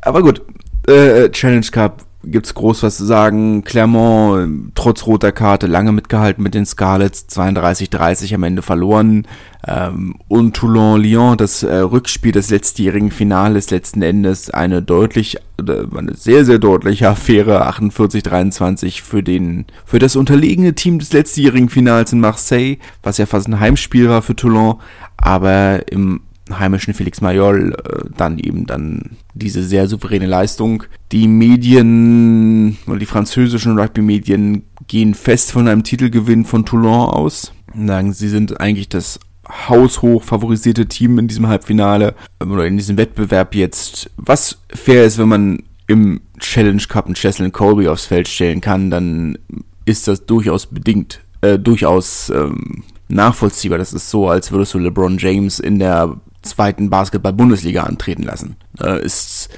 Aber 0.01 0.23
gut, 0.23 0.41
äh, 0.87 1.29
Challenge 1.29 1.67
Cup 1.71 2.06
gibt's 2.31 2.53
groß 2.53 2.83
was 2.83 2.97
zu 2.97 3.05
sagen. 3.05 3.63
Clermont, 3.63 4.71
trotz 4.75 5.05
roter 5.05 5.31
Karte, 5.31 5.67
lange 5.67 5.91
mitgehalten 5.91 6.43
mit 6.43 6.53
den 6.53 6.65
Scarlets, 6.65 7.27
32-30 7.29 8.35
am 8.35 8.43
Ende 8.43 8.61
verloren. 8.61 9.27
Ähm, 9.65 10.15
und 10.27 10.55
Toulon-Lyon, 10.55 11.37
das 11.37 11.63
äh, 11.63 11.75
Rückspiel 11.75 12.31
des 12.31 12.49
letztjährigen 12.49 13.11
Finales, 13.11 13.69
letzten 13.71 14.01
Endes 14.01 14.49
eine 14.49 14.81
deutlich, 14.81 15.37
eine 15.59 16.13
sehr, 16.13 16.45
sehr 16.45 16.59
deutliche 16.59 17.09
Affäre, 17.09 17.67
48-23 17.69 19.01
für 19.01 19.23
den, 19.23 19.65
für 19.85 19.99
das 19.99 20.15
unterlegene 20.15 20.73
Team 20.73 20.99
des 20.99 21.13
letztjährigen 21.13 21.69
Finals 21.69 22.13
in 22.13 22.19
Marseille, 22.19 22.77
was 23.03 23.17
ja 23.17 23.25
fast 23.25 23.47
ein 23.47 23.59
Heimspiel 23.59 24.09
war 24.09 24.21
für 24.21 24.35
Toulon, 24.35 24.75
aber 25.17 25.91
im 25.91 26.21
heimischen 26.51 26.93
Felix 26.93 27.21
Mayol 27.21 27.73
äh, 27.73 28.09
dann 28.15 28.37
eben 28.37 28.65
dann 28.65 29.17
diese 29.37 29.63
sehr 29.63 29.87
souveräne 29.87 30.25
Leistung. 30.25 30.83
Die 31.11 31.27
Medien, 31.27 32.77
die 32.87 33.05
französischen 33.05 33.77
Rugby-Medien 33.77 34.63
gehen 34.87 35.13
fest 35.13 35.51
von 35.51 35.67
einem 35.67 35.83
Titelgewinn 35.83 36.45
von 36.45 36.65
Toulon 36.65 37.09
aus. 37.09 37.53
Sagen, 37.75 38.13
sie 38.13 38.29
sind 38.29 38.59
eigentlich 38.59 38.89
das 38.89 39.19
haushoch 39.47 40.23
favorisierte 40.23 40.87
Team 40.87 41.19
in 41.19 41.27
diesem 41.27 41.47
Halbfinale 41.47 42.15
ähm, 42.41 42.51
oder 42.51 42.65
in 42.65 42.77
diesem 42.77 42.97
Wettbewerb 42.97 43.55
jetzt. 43.55 44.09
Was 44.17 44.59
fair 44.69 45.05
ist, 45.05 45.17
wenn 45.17 45.29
man 45.29 45.63
im 45.87 46.21
Challenge 46.39 46.83
Cup 46.87 47.05
einen 47.05 47.15
Cheslin 47.15 47.51
Colby 47.51 47.87
aufs 47.87 48.05
Feld 48.05 48.27
stellen 48.27 48.61
kann, 48.61 48.91
dann 48.91 49.37
ist 49.85 50.07
das 50.07 50.25
durchaus 50.25 50.65
bedingt, 50.65 51.21
äh, 51.41 51.57
durchaus 51.57 52.29
ähm, 52.29 52.83
nachvollziehbar. 53.07 53.77
Das 53.77 53.93
ist 53.93 54.09
so, 54.09 54.27
als 54.27 54.51
würdest 54.51 54.73
du 54.73 54.79
LeBron 54.79 55.17
James 55.17 55.59
in 55.59 55.79
der 55.79 56.17
zweiten 56.49 56.89
Basketball-Bundesliga 56.89 57.83
antreten 57.83 58.23
lassen. 58.23 58.55
Äh, 58.81 59.03
ist, 59.03 59.49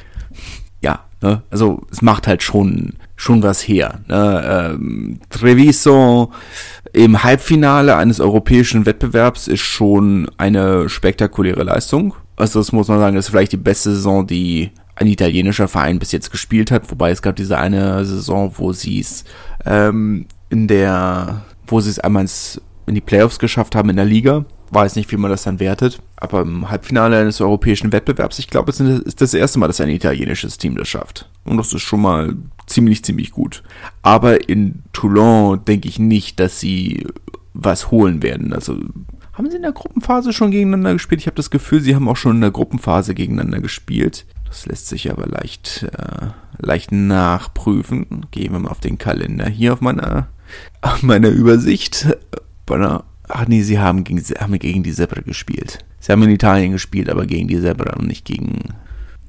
ja, 0.82 1.06
ne? 1.22 1.44
also 1.50 1.82
es 1.92 2.02
macht 2.02 2.28
halt 2.28 2.44
schon, 2.44 2.94
schon 3.16 3.44
was 3.44 3.62
her. 3.68 4.02
Ne? 4.08 4.72
Ähm, 4.74 5.20
Treviso 5.30 6.32
im 6.94 7.24
Halbfinale 7.24 7.96
eines 7.96 8.20
europäischen 8.20 8.86
Wettbewerbs 8.86 9.48
ist 9.48 9.62
schon 9.62 10.30
eine 10.38 10.90
spektakuläre 10.90 11.64
Leistung. 11.64 12.16
Also 12.36 12.60
das 12.60 12.72
muss 12.72 12.88
man 12.88 13.00
sagen, 13.00 13.16
das 13.16 13.26
ist 13.26 13.32
vielleicht 13.32 13.52
die 13.52 13.58
beste 13.58 13.92
Saison, 13.92 14.26
die 14.26 14.72
ein 14.96 15.08
italienischer 15.08 15.68
Verein 15.68 16.00
bis 16.00 16.12
jetzt 16.12 16.32
gespielt 16.32 16.72
hat, 16.72 16.90
wobei 16.92 17.12
es 17.12 17.22
gab 17.22 17.36
diese 17.36 17.58
eine 17.58 18.04
Saison, 18.06 18.54
wo 18.58 18.74
sie 18.74 19.00
es 19.00 19.24
ähm, 19.66 20.26
in 20.50 20.68
der, 20.68 21.44
wo 21.68 21.80
sie 21.80 21.90
es 21.90 22.00
einmal 22.00 22.24
ins, 22.24 22.62
in 22.86 22.96
die 22.96 23.02
Playoffs 23.02 23.40
geschafft 23.40 23.76
haben 23.76 23.90
in 23.90 23.96
der 23.96 24.06
Liga 24.06 24.46
weiß 24.72 24.96
nicht, 24.96 25.12
wie 25.12 25.18
man 25.18 25.32
das 25.32 25.44
dann 25.44 25.60
wertet. 25.60 26.02
Aber 26.18 26.42
im 26.42 26.70
Halbfinale 26.70 27.18
eines 27.18 27.42
europäischen 27.42 27.92
Wettbewerbs, 27.92 28.40
ich 28.40 28.50
glaube, 28.50 28.72
es 28.72 28.80
ist 28.80 29.22
das 29.22 29.34
erste 29.34 29.60
Mal, 29.60 29.68
dass 29.68 29.82
ein 29.82 29.90
italienisches 29.90 30.58
Team 30.58 30.76
das 30.76 30.88
schafft. 30.88 31.30
Und 31.46 31.58
das 31.58 31.74
ist 31.74 31.82
schon 31.82 32.02
mal 32.02 32.36
ziemlich, 32.68 33.04
ziemlich 33.04 33.32
gut. 33.32 33.64
Aber 34.02 34.50
in 34.50 34.84
Toulon 34.94 35.64
denke 35.66 35.88
ich 35.88 36.00
nicht, 36.00 36.40
dass 36.40 36.60
sie 36.60 37.08
was 37.54 37.92
holen 37.92 38.22
werden. 38.22 38.54
Also 38.54 38.78
haben 39.34 39.50
sie 39.50 39.56
in 39.56 39.64
der 39.64 39.72
Gruppenphase 39.72 40.34
schon 40.34 40.52
gegeneinander 40.52 40.94
gespielt? 40.94 41.22
Ich 41.22 41.28
habe 41.28 41.36
das 41.36 41.50
Gefühl, 41.50 41.82
sie 41.82 41.96
haben 41.96 42.10
auch 42.10 42.18
schon 42.18 42.36
in 42.36 42.42
der 42.42 42.52
Gruppenphase 42.52 43.16
gegeneinander 43.16 43.62
gespielt. 43.62 44.26
Das 44.46 44.66
lässt 44.66 44.88
sich 44.88 45.12
aber 45.12 45.28
leicht, 45.28 45.84
äh, 45.84 46.28
leicht 46.58 46.92
nachprüfen. 46.92 48.26
Gehen 48.32 48.52
wir 48.52 48.60
mal 48.60 48.70
auf 48.70 48.82
den 48.82 48.98
Kalender 48.98 49.48
hier 49.48 49.74
auf 49.74 49.82
meiner, 49.82 50.28
auf 50.82 51.04
meiner 51.04 51.30
Übersicht. 51.30 52.08
Bei 52.66 52.76
einer 52.76 53.06
Ach 53.30 53.48
nee, 53.48 53.62
sie 53.62 53.80
haben 53.80 54.04
gegen, 54.04 54.20
haben 54.40 54.58
gegen 54.58 54.84
die 54.84 54.92
Zebra 54.92 55.22
gespielt. 55.22 55.86
Sie 56.00 56.12
haben 56.12 56.24
in 56.24 56.32
Italien 56.32 56.72
gespielt, 56.72 57.10
aber 57.10 57.26
gegen 57.26 57.48
die 57.48 57.62
Zebra 57.62 57.96
und 57.96 58.08
nicht 58.08 58.26
gegen, 58.26 58.74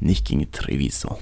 nicht 0.00 0.26
gegen 0.26 0.50
Treviso. 0.50 1.18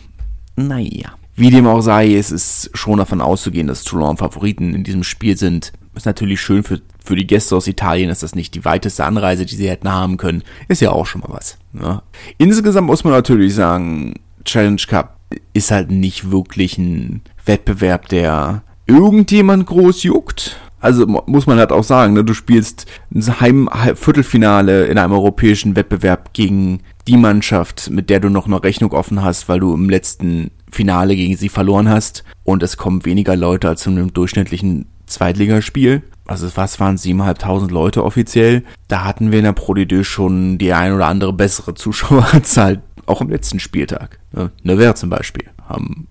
Naja. 0.56 1.14
Wie 1.34 1.50
dem 1.50 1.66
auch 1.66 1.80
sei, 1.82 2.14
es 2.14 2.32
ist 2.32 2.70
schon 2.74 2.98
davon 2.98 3.20
auszugehen, 3.20 3.68
dass 3.68 3.84
Toulon 3.84 4.16
Favoriten 4.16 4.74
in 4.74 4.82
diesem 4.82 5.04
Spiel 5.04 5.36
sind. 5.36 5.72
Ist 5.94 6.06
natürlich 6.06 6.40
schön 6.40 6.62
für, 6.64 6.80
für 7.04 7.14
die 7.14 7.26
Gäste 7.26 7.54
aus 7.54 7.66
Italien, 7.66 8.08
dass 8.08 8.20
das 8.20 8.34
nicht 8.34 8.54
die 8.54 8.64
weiteste 8.64 9.04
Anreise, 9.04 9.46
die 9.46 9.54
sie 9.54 9.68
hätten 9.68 9.90
haben 9.90 10.16
können. 10.16 10.42
Ist 10.68 10.80
ja 10.80 10.90
auch 10.90 11.06
schon 11.06 11.20
mal 11.20 11.30
was. 11.30 11.58
Ne? 11.72 12.02
Insgesamt 12.38 12.86
muss 12.86 13.04
man 13.04 13.12
natürlich 13.12 13.54
sagen, 13.54 14.14
Challenge 14.44 14.82
Cup 14.88 15.16
ist 15.52 15.70
halt 15.70 15.90
nicht 15.90 16.30
wirklich 16.30 16.78
ein 16.78 17.22
Wettbewerb, 17.44 18.08
der 18.08 18.62
irgendjemand 18.86 19.66
groß 19.66 20.02
juckt 20.04 20.56
also 20.80 21.06
muss 21.06 21.46
man 21.46 21.58
halt 21.58 21.72
auch 21.72 21.84
sagen, 21.84 22.14
ne, 22.14 22.24
du 22.24 22.34
spielst 22.34 22.86
ein 23.14 23.40
Heim 23.40 23.68
Viertelfinale 23.94 24.86
in 24.86 24.98
einem 24.98 25.12
europäischen 25.12 25.76
Wettbewerb 25.76 26.32
gegen 26.32 26.80
die 27.06 27.16
Mannschaft, 27.16 27.90
mit 27.90 28.10
der 28.10 28.20
du 28.20 28.28
noch 28.28 28.46
eine 28.46 28.62
Rechnung 28.62 28.92
offen 28.92 29.22
hast, 29.22 29.48
weil 29.48 29.60
du 29.60 29.74
im 29.74 29.88
letzten 29.88 30.50
Finale 30.70 31.16
gegen 31.16 31.36
sie 31.36 31.48
verloren 31.48 31.88
hast 31.88 32.24
und 32.44 32.62
es 32.62 32.76
kommen 32.76 33.04
weniger 33.04 33.36
Leute 33.36 33.68
als 33.68 33.86
in 33.86 33.98
einem 33.98 34.12
durchschnittlichen 34.12 34.86
Zweitligaspiel. 35.06 36.02
Also 36.26 36.48
was 36.54 36.78
waren 36.78 36.98
siebeneinhalbtausend 36.98 37.70
Leute 37.70 38.04
offiziell? 38.04 38.62
Da 38.86 39.04
hatten 39.04 39.32
wir 39.32 39.38
in 39.38 39.46
der 39.46 39.52
Pro 39.52 39.72
D2 39.72 40.04
schon 40.04 40.58
die 40.58 40.74
ein 40.74 40.92
oder 40.92 41.06
andere 41.06 41.32
bessere 41.32 41.74
Zuschauerzahl, 41.74 42.82
auch 43.06 43.22
am 43.22 43.30
letzten 43.30 43.58
Spieltag. 43.58 44.20
Ne, 44.32 44.50
Nevers 44.62 45.00
zum 45.00 45.08
Beispiel 45.08 45.48
haben 45.66 46.06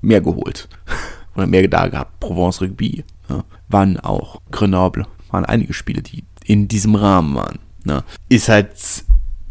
mehr 0.00 0.20
geholt. 0.20 0.68
Oder 1.36 1.46
mehr 1.46 1.66
da 1.68 1.86
gehabt. 1.86 2.18
Provence 2.18 2.60
Rugby. 2.60 3.04
Ne? 3.30 3.44
Waren 3.68 3.98
auch 4.00 4.42
Grenoble. 4.50 5.06
Waren 5.30 5.44
einige 5.44 5.72
Spiele, 5.72 6.02
die 6.02 6.24
in 6.44 6.66
diesem 6.68 6.96
Rahmen 6.96 7.36
waren. 7.36 7.58
Ne? 7.84 8.02
Ist 8.28 8.48
halt, 8.48 8.72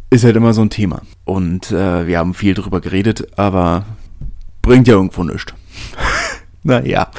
ist 0.09 0.24
halt 0.24 0.36
immer 0.36 0.53
so 0.53 0.62
ein 0.62 0.69
Thema. 0.69 1.01
Und 1.24 1.71
äh, 1.71 2.05
wir 2.05 2.19
haben 2.19 2.33
viel 2.33 2.53
drüber 2.53 2.81
geredet, 2.81 3.39
aber 3.39 3.86
bringt 4.62 4.88
ja 4.88 4.95
irgendwo 4.95 5.24
nichts. 5.24 5.53
naja. 6.63 7.09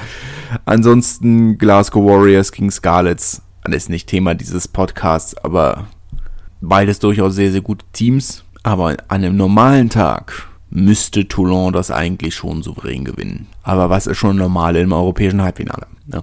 Ansonsten 0.67 1.57
Glasgow 1.59 2.05
Warriors 2.05 2.53
gegen 2.53 2.71
Scarlets. 2.71 3.43
Ist 3.71 3.89
nicht 3.89 4.09
Thema 4.09 4.35
dieses 4.35 4.67
Podcasts, 4.69 5.37
aber 5.45 5.87
beides 6.61 6.99
durchaus 6.99 7.37
sehr, 7.37 7.53
sehr 7.53 7.61
gute 7.61 7.85
Teams. 7.93 8.45
Aber 8.63 8.89
an 8.89 8.97
einem 9.09 9.37
normalen 9.37 9.89
Tag 9.91 10.49
müsste 10.71 11.27
Toulon 11.27 11.73
das 11.73 11.91
eigentlich 11.91 12.35
schon 12.35 12.63
souverän 12.63 13.05
gewinnen. 13.05 13.49
Aber 13.63 13.91
was 13.91 14.07
ist 14.07 14.19
schon 14.19 14.37
normal 14.37 14.77
im 14.77 14.93
europäischen 14.93 15.43
Halbfinale? 15.43 15.87
Ne? 16.07 16.23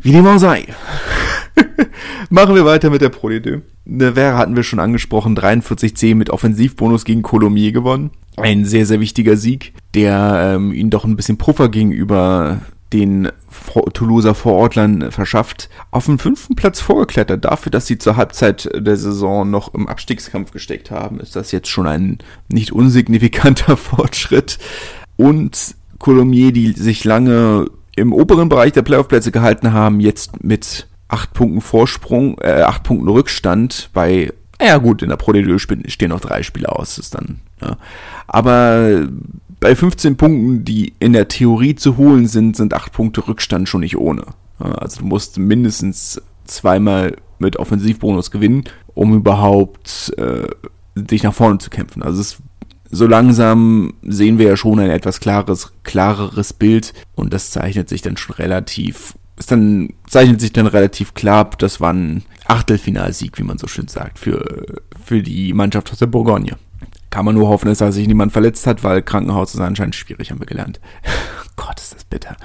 Wie 0.00 0.12
dem 0.12 0.26
auch 0.26 0.38
sei. 0.38 0.66
Machen 2.30 2.54
wir 2.54 2.64
weiter 2.64 2.90
mit 2.90 3.02
der 3.02 3.10
Pro 3.10 3.28
D2. 3.28 3.60
Nevers 3.84 4.36
hatten 4.36 4.56
wir 4.56 4.62
schon 4.62 4.80
angesprochen, 4.80 5.36
43-10 5.36 6.14
mit 6.14 6.30
Offensivbonus 6.30 7.04
gegen 7.04 7.22
Colomiers 7.22 7.74
gewonnen. 7.74 8.10
Ein 8.36 8.64
sehr, 8.64 8.86
sehr 8.86 9.00
wichtiger 9.00 9.36
Sieg, 9.36 9.74
der 9.94 10.54
ähm, 10.54 10.72
ihnen 10.72 10.90
doch 10.90 11.04
ein 11.04 11.16
bisschen 11.16 11.38
Puffer 11.38 11.68
gegenüber 11.68 12.60
den 12.92 13.30
Toulouser 13.92 14.34
Vorortlern 14.34 15.12
verschafft, 15.12 15.68
auf 15.90 16.06
den 16.06 16.18
fünften 16.18 16.56
Platz 16.56 16.80
vorgeklettert. 16.80 17.44
Dafür, 17.44 17.70
dass 17.70 17.86
sie 17.86 17.98
zur 17.98 18.16
Halbzeit 18.16 18.68
der 18.74 18.96
Saison 18.96 19.48
noch 19.48 19.74
im 19.74 19.88
Abstiegskampf 19.88 20.50
gesteckt 20.50 20.90
haben, 20.90 21.20
ist 21.20 21.36
das 21.36 21.52
jetzt 21.52 21.68
schon 21.68 21.86
ein 21.86 22.18
nicht 22.48 22.72
unsignifikanter 22.72 23.76
Fortschritt. 23.76 24.58
Und 25.16 25.76
Colomiers, 25.98 26.52
die 26.52 26.72
sich 26.72 27.04
lange 27.04 27.66
im 27.96 28.12
oberen 28.12 28.48
Bereich 28.48 28.72
der 28.72 28.82
Playoff-Plätze 28.82 29.32
gehalten 29.32 29.72
haben, 29.72 30.00
jetzt 30.00 30.42
mit 30.44 30.88
acht 31.08 31.32
Punkten 31.32 31.60
Vorsprung, 31.60 32.38
äh, 32.40 32.62
acht 32.62 32.82
Punkten 32.82 33.08
Rückstand 33.08 33.90
bei, 33.92 34.32
ja 34.60 34.78
gut, 34.78 35.02
in 35.02 35.08
der 35.08 35.16
Pro 35.16 35.32
stehen 35.32 36.10
noch 36.10 36.20
drei 36.20 36.42
Spiele 36.42 36.70
aus, 36.70 36.98
ist 36.98 37.14
dann, 37.14 37.40
ja. 37.60 37.76
Aber 38.26 39.08
bei 39.60 39.76
15 39.76 40.16
Punkten, 40.16 40.64
die 40.64 40.94
in 40.98 41.12
der 41.12 41.28
Theorie 41.28 41.74
zu 41.74 41.96
holen 41.96 42.26
sind, 42.26 42.56
sind 42.56 42.72
8 42.72 42.92
Punkte 42.92 43.26
Rückstand 43.28 43.68
schon 43.68 43.80
nicht 43.80 43.98
ohne. 43.98 44.24
Also 44.58 45.00
du 45.00 45.06
musst 45.06 45.38
mindestens 45.38 46.20
zweimal 46.44 47.16
mit 47.38 47.56
Offensivbonus 47.56 48.30
gewinnen, 48.30 48.64
um 48.94 49.14
überhaupt 49.14 50.12
äh, 50.16 50.48
dich 50.94 51.22
nach 51.22 51.34
vorne 51.34 51.58
zu 51.58 51.70
kämpfen. 51.70 52.02
Also 52.02 52.20
es, 52.20 52.38
so 52.90 53.06
langsam 53.06 53.94
sehen 54.02 54.38
wir 54.38 54.48
ja 54.48 54.56
schon 54.56 54.80
ein 54.80 54.90
etwas 54.90 55.20
klares, 55.20 55.72
klareres 55.84 56.52
Bild 56.52 56.92
und 57.14 57.32
das 57.32 57.50
zeichnet 57.50 57.88
sich 57.88 58.02
dann 58.02 58.16
schon 58.16 58.34
relativ, 58.36 59.14
ist 59.36 59.50
dann, 59.50 59.94
zeichnet 60.08 60.40
sich 60.40 60.52
dann 60.52 60.66
relativ 60.66 61.14
klar, 61.14 61.50
das 61.58 61.80
war 61.80 61.92
ein 61.92 62.24
Achtelfinalsieg, 62.46 63.38
wie 63.38 63.44
man 63.44 63.58
so 63.58 63.68
schön 63.68 63.88
sagt, 63.88 64.18
für, 64.18 64.64
für 65.04 65.22
die 65.22 65.52
Mannschaft 65.52 65.92
aus 65.92 65.98
der 65.98 66.06
Bourgogne. 66.06 66.56
Kann 67.10 67.24
man 67.24 67.34
nur 67.34 67.48
hoffen, 67.48 67.72
dass 67.72 67.94
sich 67.94 68.06
niemand 68.06 68.32
verletzt 68.32 68.66
hat, 68.66 68.84
weil 68.84 69.02
Krankenhaus 69.02 69.54
ist 69.54 69.60
anscheinend 69.60 69.96
schwierig, 69.96 70.30
haben 70.30 70.40
wir 70.40 70.46
gelernt. 70.46 70.80
Gott, 71.56 71.80
ist 71.80 71.94
das 71.94 72.04
bitter. 72.04 72.36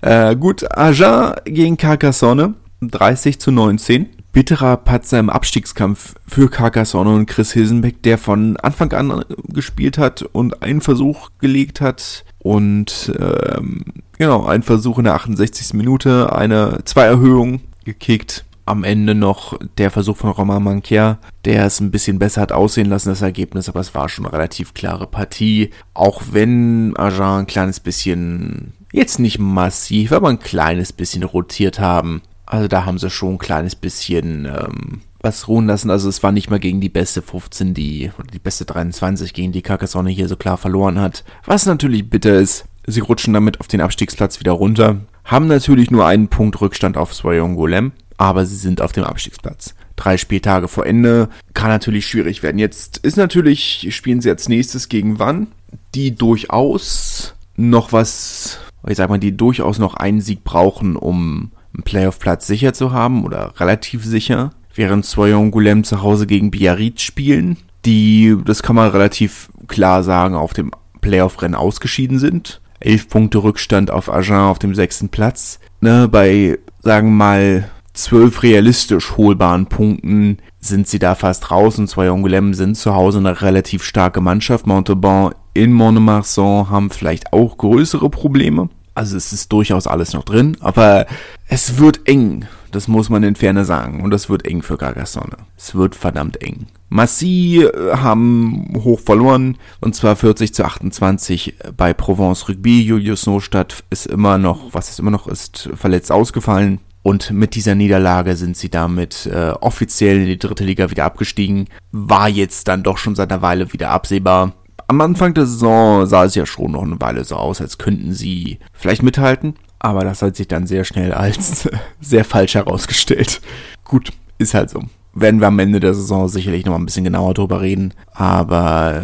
Äh, 0.00 0.36
gut, 0.36 0.64
Agen 0.76 1.34
gegen 1.44 1.76
Carcassonne, 1.76 2.54
30 2.82 3.40
zu 3.40 3.50
19. 3.50 4.08
Bitterer 4.32 4.78
Patzer 4.78 5.18
im 5.18 5.28
Abstiegskampf 5.28 6.14
für 6.26 6.48
Carcassonne 6.48 7.14
und 7.14 7.26
Chris 7.26 7.52
Hilsenbeck, 7.52 8.02
der 8.02 8.16
von 8.16 8.56
Anfang 8.56 8.92
an 8.92 9.24
gespielt 9.48 9.98
hat 9.98 10.22
und 10.22 10.62
einen 10.62 10.80
Versuch 10.80 11.28
gelegt 11.38 11.82
hat 11.82 12.24
und 12.38 13.12
ähm, 13.20 13.84
genau, 14.16 14.46
ein 14.46 14.62
Versuch 14.62 14.98
in 14.98 15.04
der 15.04 15.14
68. 15.14 15.74
Minute, 15.74 16.34
eine 16.34 16.80
Zweierhöhung 16.84 17.60
gekickt. 17.84 18.44
Am 18.64 18.84
Ende 18.84 19.14
noch 19.14 19.58
der 19.76 19.90
Versuch 19.90 20.16
von 20.16 20.30
Romain 20.30 20.62
Manquer, 20.62 21.18
der 21.44 21.66
es 21.66 21.80
ein 21.80 21.90
bisschen 21.90 22.18
besser 22.20 22.40
hat 22.40 22.52
aussehen 22.52 22.88
lassen, 22.88 23.08
das 23.08 23.20
Ergebnis, 23.20 23.68
aber 23.68 23.80
es 23.80 23.94
war 23.94 24.08
schon 24.08 24.24
eine 24.24 24.32
relativ 24.32 24.72
klare 24.72 25.08
Partie. 25.08 25.70
Auch 25.94 26.22
wenn 26.30 26.96
Agen 26.96 27.40
ein 27.40 27.46
kleines 27.46 27.80
bisschen, 27.80 28.72
jetzt 28.92 29.18
nicht 29.18 29.40
massiv, 29.40 30.12
aber 30.12 30.28
ein 30.28 30.38
kleines 30.38 30.92
bisschen 30.92 31.24
rotiert 31.24 31.80
haben. 31.80 32.22
Also 32.46 32.68
da 32.68 32.84
haben 32.84 32.98
sie 32.98 33.10
schon 33.10 33.34
ein 33.34 33.38
kleines 33.38 33.74
bisschen 33.74 34.46
ähm, 34.46 35.00
was 35.20 35.48
ruhen 35.48 35.66
lassen. 35.66 35.90
Also 35.90 36.08
es 36.08 36.22
war 36.22 36.32
nicht 36.32 36.50
mal 36.50 36.60
gegen 36.60 36.80
die 36.80 36.88
beste 36.88 37.22
15, 37.22 37.74
die, 37.74 38.10
oder 38.18 38.28
die 38.28 38.38
beste 38.38 38.64
23, 38.64 39.32
gegen 39.32 39.52
die 39.52 39.62
Carcassonne 39.62 40.10
hier 40.10 40.28
so 40.28 40.36
klar 40.36 40.58
verloren 40.58 41.00
hat. 41.00 41.24
Was 41.46 41.66
natürlich 41.66 42.08
bitter 42.10 42.34
ist. 42.34 42.66
Sie 42.84 43.00
rutschen 43.00 43.32
damit 43.32 43.60
auf 43.60 43.68
den 43.68 43.80
Abstiegsplatz 43.80 44.40
wieder 44.40 44.52
runter. 44.52 45.00
Haben 45.24 45.46
natürlich 45.46 45.92
nur 45.92 46.04
einen 46.04 46.26
Punkt 46.26 46.60
Rückstand 46.60 46.96
auf 46.96 47.14
Soyon 47.14 47.54
Golem, 47.54 47.92
aber 48.16 48.44
sie 48.44 48.56
sind 48.56 48.80
auf 48.80 48.90
dem 48.90 49.04
Abstiegsplatz. 49.04 49.76
Drei 49.94 50.16
Spieltage 50.16 50.66
vor 50.66 50.84
Ende 50.84 51.28
kann 51.54 51.70
natürlich 51.70 52.08
schwierig 52.08 52.42
werden. 52.42 52.58
Jetzt 52.58 52.98
ist 52.98 53.16
natürlich, 53.16 53.86
spielen 53.94 54.20
sie 54.20 54.30
als 54.30 54.48
nächstes 54.48 54.88
gegen 54.88 55.20
wann? 55.20 55.48
Die 55.94 56.14
durchaus 56.16 57.34
noch 57.56 57.92
was, 57.92 58.58
ich 58.88 58.96
sag 58.96 59.08
mal, 59.08 59.18
die 59.18 59.36
durchaus 59.36 59.78
noch 59.78 59.94
einen 59.94 60.20
Sieg 60.20 60.42
brauchen, 60.42 60.96
um 60.96 61.52
einen 61.74 61.84
Playoff-Platz 61.84 62.46
sicher 62.46 62.72
zu 62.72 62.92
haben 62.92 63.24
oder 63.24 63.52
relativ 63.58 64.04
sicher 64.04 64.50
während 64.74 65.04
Soyon 65.04 65.50
Goulem 65.50 65.84
zu 65.84 66.02
Hause 66.02 66.26
gegen 66.26 66.50
Biarritz 66.50 67.02
spielen, 67.02 67.58
die, 67.84 68.36
das 68.44 68.62
kann 68.62 68.76
man 68.76 68.90
relativ 68.90 69.50
klar 69.68 70.02
sagen, 70.02 70.34
auf 70.34 70.52
dem 70.52 70.70
Playoff-Rennen 71.00 71.54
ausgeschieden 71.54 72.18
sind. 72.18 72.60
Elf 72.80 73.08
Punkte 73.08 73.38
Rückstand 73.42 73.90
auf 73.90 74.12
Agen 74.12 74.34
auf 74.34 74.58
dem 74.58 74.74
sechsten 74.74 75.08
Platz. 75.08 75.58
Ne, 75.80 76.08
bei, 76.08 76.58
sagen 76.80 77.16
mal, 77.16 77.70
zwölf 77.92 78.42
realistisch 78.42 79.16
holbaren 79.16 79.66
Punkten 79.66 80.38
sind 80.60 80.88
sie 80.88 80.98
da 80.98 81.14
fast 81.14 81.50
raus 81.50 81.78
und 81.78 81.88
zwei 81.88 82.08
Angoulême 82.08 82.54
sind 82.54 82.76
zu 82.76 82.94
Hause 82.94 83.18
eine 83.18 83.42
relativ 83.42 83.84
starke 83.84 84.20
Mannschaft. 84.20 84.66
Montauban 84.66 85.34
in 85.54 85.72
Montmarsan 85.72 86.70
haben 86.70 86.90
vielleicht 86.90 87.32
auch 87.32 87.58
größere 87.58 88.08
Probleme. 88.10 88.68
Also 88.94 89.16
es 89.16 89.32
ist 89.32 89.52
durchaus 89.52 89.86
alles 89.86 90.12
noch 90.12 90.24
drin, 90.24 90.56
aber 90.60 91.06
es 91.46 91.78
wird 91.78 92.06
eng. 92.06 92.46
Das 92.72 92.88
muss 92.88 93.10
man 93.10 93.22
in 93.22 93.36
Ferne 93.36 93.64
sagen. 93.64 94.02
Und 94.02 94.10
das 94.10 94.30
wird 94.30 94.46
eng 94.46 94.62
für 94.62 94.78
Carcassonne. 94.78 95.36
Es 95.56 95.74
wird 95.74 95.94
verdammt 95.94 96.42
eng. 96.42 96.66
Massy 96.88 97.62
äh, 97.62 97.96
haben 97.96 98.72
hoch 98.82 99.00
verloren. 99.00 99.58
Und 99.80 99.94
zwar 99.94 100.16
40 100.16 100.54
zu 100.54 100.64
28 100.64 101.56
bei 101.76 101.92
Provence 101.92 102.48
Rugby. 102.48 102.82
Julius 102.82 103.26
Nostadt 103.26 103.84
ist 103.90 104.06
immer 104.06 104.38
noch, 104.38 104.72
was 104.72 104.90
es 104.90 104.98
immer 104.98 105.10
noch 105.10 105.26
ist, 105.26 105.68
verletzt 105.74 106.10
ausgefallen. 106.10 106.80
Und 107.02 107.32
mit 107.32 107.56
dieser 107.56 107.74
Niederlage 107.74 108.36
sind 108.36 108.56
sie 108.56 108.70
damit 108.70 109.26
äh, 109.26 109.50
offiziell 109.60 110.20
in 110.20 110.26
die 110.26 110.38
dritte 110.38 110.64
Liga 110.64 110.90
wieder 110.90 111.04
abgestiegen. 111.04 111.68
War 111.90 112.28
jetzt 112.28 112.68
dann 112.68 112.82
doch 112.82 112.96
schon 112.96 113.16
seit 113.16 113.32
einer 113.32 113.42
Weile 113.42 113.72
wieder 113.72 113.90
absehbar 113.90 114.52
am 114.92 115.00
Anfang 115.00 115.32
der 115.32 115.46
Saison 115.46 116.04
sah 116.06 116.24
es 116.24 116.34
ja 116.34 116.44
schon 116.44 116.72
noch 116.72 116.82
eine 116.82 117.00
Weile 117.00 117.24
so 117.24 117.36
aus, 117.36 117.62
als 117.62 117.78
könnten 117.78 118.12
sie 118.12 118.58
vielleicht 118.74 119.02
mithalten. 119.02 119.54
Aber 119.78 120.04
das 120.04 120.20
hat 120.20 120.36
sich 120.36 120.48
dann 120.48 120.66
sehr 120.66 120.84
schnell 120.84 121.12
als 121.12 121.68
sehr 122.00 122.24
falsch 122.26 122.54
herausgestellt. 122.54 123.40
Gut, 123.84 124.12
ist 124.38 124.52
halt 124.52 124.68
so. 124.68 124.82
Werden 125.14 125.40
wir 125.40 125.48
am 125.48 125.58
Ende 125.58 125.80
der 125.80 125.94
Saison 125.94 126.28
sicherlich 126.28 126.66
noch 126.66 126.72
mal 126.72 126.78
ein 126.78 126.84
bisschen 126.84 127.04
genauer 127.04 127.32
drüber 127.32 127.62
reden. 127.62 127.94
Aber 128.12 129.02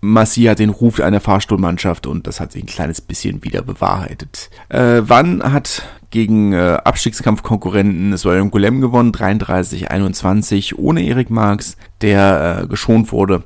Massi 0.00 0.44
hat 0.44 0.58
den 0.58 0.70
Ruf 0.70 1.00
einer 1.00 1.20
Fahrstuhlmannschaft 1.20 2.06
und 2.06 2.26
das 2.26 2.40
hat 2.40 2.52
sich 2.52 2.62
ein 2.62 2.68
kleines 2.68 3.02
bisschen 3.02 3.44
wieder 3.44 3.60
bewahrheitet. 3.60 4.50
Äh, 4.70 5.02
Wann 5.04 5.42
hat 5.42 5.82
gegen 6.10 6.54
äh, 6.54 6.78
Abstiegskampfkonkurrenten 6.82 8.16
Soyom 8.16 8.50
Golem 8.50 8.80
gewonnen, 8.80 9.12
33-21, 9.12 10.76
ohne 10.76 11.02
Erik 11.02 11.28
Marx, 11.28 11.76
der 12.00 12.62
äh, 12.62 12.66
geschont 12.66 13.12
wurde 13.12 13.44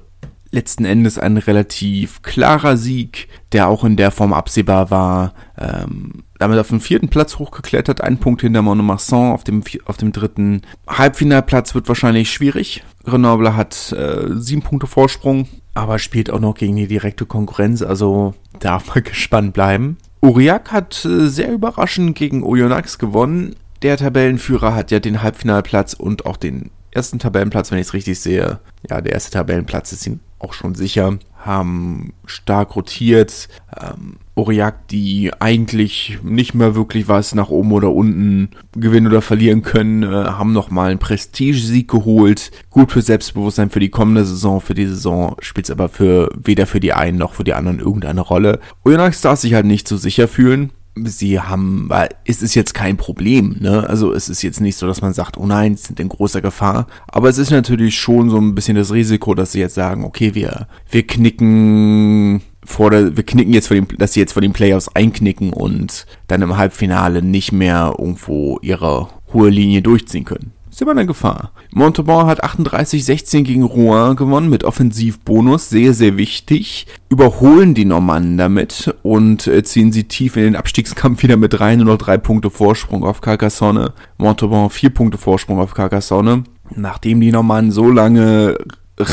letzten 0.52 0.84
Endes 0.84 1.18
ein 1.18 1.36
relativ 1.36 2.22
klarer 2.22 2.76
Sieg, 2.76 3.28
der 3.52 3.68
auch 3.68 3.84
in 3.84 3.96
der 3.96 4.10
Form 4.10 4.32
absehbar 4.32 4.90
war. 4.90 5.34
Ähm, 5.58 6.24
damit 6.38 6.58
auf 6.58 6.68
den 6.68 6.80
vierten 6.80 7.08
Platz 7.08 7.38
hochgeklettert, 7.38 8.00
ein 8.00 8.18
Punkt 8.18 8.40
hinter 8.40 8.62
Monomarsan 8.62 9.32
auf 9.32 9.44
dem, 9.44 9.62
auf 9.84 9.98
dem 9.98 10.12
dritten. 10.12 10.62
Halbfinalplatz 10.88 11.74
wird 11.74 11.86
wahrscheinlich 11.86 12.32
schwierig. 12.32 12.82
Grenoble 13.04 13.56
hat 13.56 13.92
äh, 13.92 14.26
sieben 14.36 14.62
Punkte 14.62 14.86
Vorsprung, 14.86 15.48
aber 15.74 15.98
spielt 15.98 16.30
auch 16.30 16.40
noch 16.40 16.54
gegen 16.54 16.76
die 16.76 16.88
direkte 16.88 17.26
Konkurrenz, 17.26 17.82
also 17.82 18.34
darf 18.58 18.88
man 18.94 19.04
gespannt 19.04 19.52
bleiben. 19.52 19.98
Uriak 20.22 20.72
hat 20.72 21.04
äh, 21.04 21.28
sehr 21.28 21.52
überraschend 21.52 22.16
gegen 22.16 22.42
Oyonnax 22.42 22.98
gewonnen. 22.98 23.54
Der 23.82 23.96
Tabellenführer 23.96 24.74
hat 24.74 24.90
ja 24.90 24.98
den 24.98 25.22
Halbfinalplatz 25.22 25.94
und 25.94 26.26
auch 26.26 26.36
den 26.36 26.70
ersten 26.90 27.18
Tabellenplatz, 27.18 27.70
wenn 27.70 27.78
ich 27.78 27.86
es 27.86 27.94
richtig 27.94 28.18
sehe. 28.18 28.58
Ja, 28.88 29.00
der 29.00 29.12
erste 29.12 29.30
Tabellenplatz 29.30 29.92
ist 29.92 30.06
ihm 30.06 30.20
auch 30.40 30.52
schon 30.52 30.74
sicher, 30.74 31.18
haben 31.38 32.12
stark 32.26 32.76
rotiert. 32.76 33.48
Ähm, 33.78 34.16
Aurillac, 34.34 34.88
die 34.88 35.30
eigentlich 35.38 36.18
nicht 36.22 36.54
mehr 36.54 36.74
wirklich 36.74 37.08
was 37.08 37.34
nach 37.34 37.50
oben 37.50 37.72
oder 37.72 37.92
unten 37.92 38.50
gewinnen 38.72 39.06
oder 39.06 39.22
verlieren 39.22 39.62
können, 39.62 40.02
äh, 40.02 40.06
haben 40.06 40.52
nochmal 40.52 40.90
einen 40.90 40.98
Prestigesieg 40.98 41.88
geholt. 41.88 42.50
Gut 42.70 42.92
für 42.92 43.02
Selbstbewusstsein 43.02 43.70
für 43.70 43.80
die 43.80 43.90
kommende 43.90 44.24
Saison. 44.24 44.60
Für 44.60 44.74
die 44.74 44.86
Saison 44.86 45.36
spielt 45.40 45.66
es 45.66 45.70
aber 45.70 45.88
für 45.88 46.30
weder 46.34 46.66
für 46.66 46.80
die 46.80 46.92
einen 46.92 47.18
noch 47.18 47.34
für 47.34 47.44
die 47.44 47.54
anderen 47.54 47.80
irgendeine 47.80 48.22
Rolle. 48.22 48.60
Oyonnax 48.84 49.20
darf 49.20 49.38
sich 49.38 49.54
halt 49.54 49.66
nicht 49.66 49.88
so 49.88 49.96
sicher 49.96 50.28
fühlen 50.28 50.72
sie 51.06 51.40
haben, 51.40 51.86
weil 51.88 52.10
es 52.24 52.42
ist 52.42 52.54
jetzt 52.54 52.74
kein 52.74 52.96
Problem, 52.96 53.56
ne? 53.60 53.88
Also 53.88 54.12
es 54.12 54.28
ist 54.28 54.42
jetzt 54.42 54.60
nicht 54.60 54.76
so, 54.76 54.86
dass 54.86 55.02
man 55.02 55.12
sagt, 55.12 55.36
oh 55.36 55.46
nein, 55.46 55.76
sie 55.76 55.88
sind 55.88 56.00
in 56.00 56.08
großer 56.08 56.40
Gefahr. 56.40 56.86
Aber 57.08 57.28
es 57.28 57.38
ist 57.38 57.50
natürlich 57.50 57.98
schon 57.98 58.30
so 58.30 58.38
ein 58.38 58.54
bisschen 58.54 58.76
das 58.76 58.92
Risiko, 58.92 59.34
dass 59.34 59.52
sie 59.52 59.60
jetzt 59.60 59.74
sagen, 59.74 60.04
okay, 60.04 60.34
wir, 60.34 60.66
wir 60.90 61.06
knicken 61.06 62.42
vor 62.64 62.90
der, 62.90 63.16
wir 63.16 63.24
knicken 63.24 63.52
jetzt 63.52 63.68
vor 63.68 63.74
dem, 63.74 63.88
dass 63.98 64.12
sie 64.12 64.20
jetzt 64.20 64.32
vor 64.32 64.42
den 64.42 64.52
Playoffs 64.52 64.88
einknicken 64.94 65.52
und 65.52 66.06
dann 66.26 66.42
im 66.42 66.56
Halbfinale 66.56 67.22
nicht 67.22 67.52
mehr 67.52 67.94
irgendwo 67.98 68.58
ihre 68.62 69.08
hohe 69.32 69.50
Linie 69.50 69.82
durchziehen 69.82 70.24
können 70.24 70.52
ist 70.80 70.82
immer 70.82 70.92
eine 70.92 71.04
Gefahr. 71.04 71.52
Montauban 71.72 72.26
hat 72.26 72.42
38-16 72.42 73.42
gegen 73.42 73.64
Rouen 73.64 74.16
gewonnen 74.16 74.48
mit 74.48 74.64
Offensivbonus, 74.64 75.68
sehr, 75.68 75.92
sehr 75.92 76.16
wichtig. 76.16 76.86
Überholen 77.10 77.74
die 77.74 77.84
Normannen 77.84 78.38
damit 78.38 78.94
und 79.02 79.46
äh, 79.46 79.62
ziehen 79.62 79.92
sie 79.92 80.04
tief 80.04 80.36
in 80.36 80.44
den 80.44 80.56
Abstiegskampf 80.56 81.22
wieder 81.22 81.36
mit 81.36 81.60
rein, 81.60 81.78
nur 81.78 81.86
noch 81.86 81.98
drei 81.98 82.16
Punkte 82.16 82.48
Vorsprung 82.48 83.04
auf 83.04 83.20
Carcassonne. 83.20 83.92
Montauban 84.16 84.70
vier 84.70 84.88
Punkte 84.88 85.18
Vorsprung 85.18 85.58
auf 85.58 85.74
Carcassonne. 85.74 86.44
Nachdem 86.74 87.20
die 87.20 87.32
Normannen 87.32 87.72
so 87.72 87.90
lange 87.90 88.56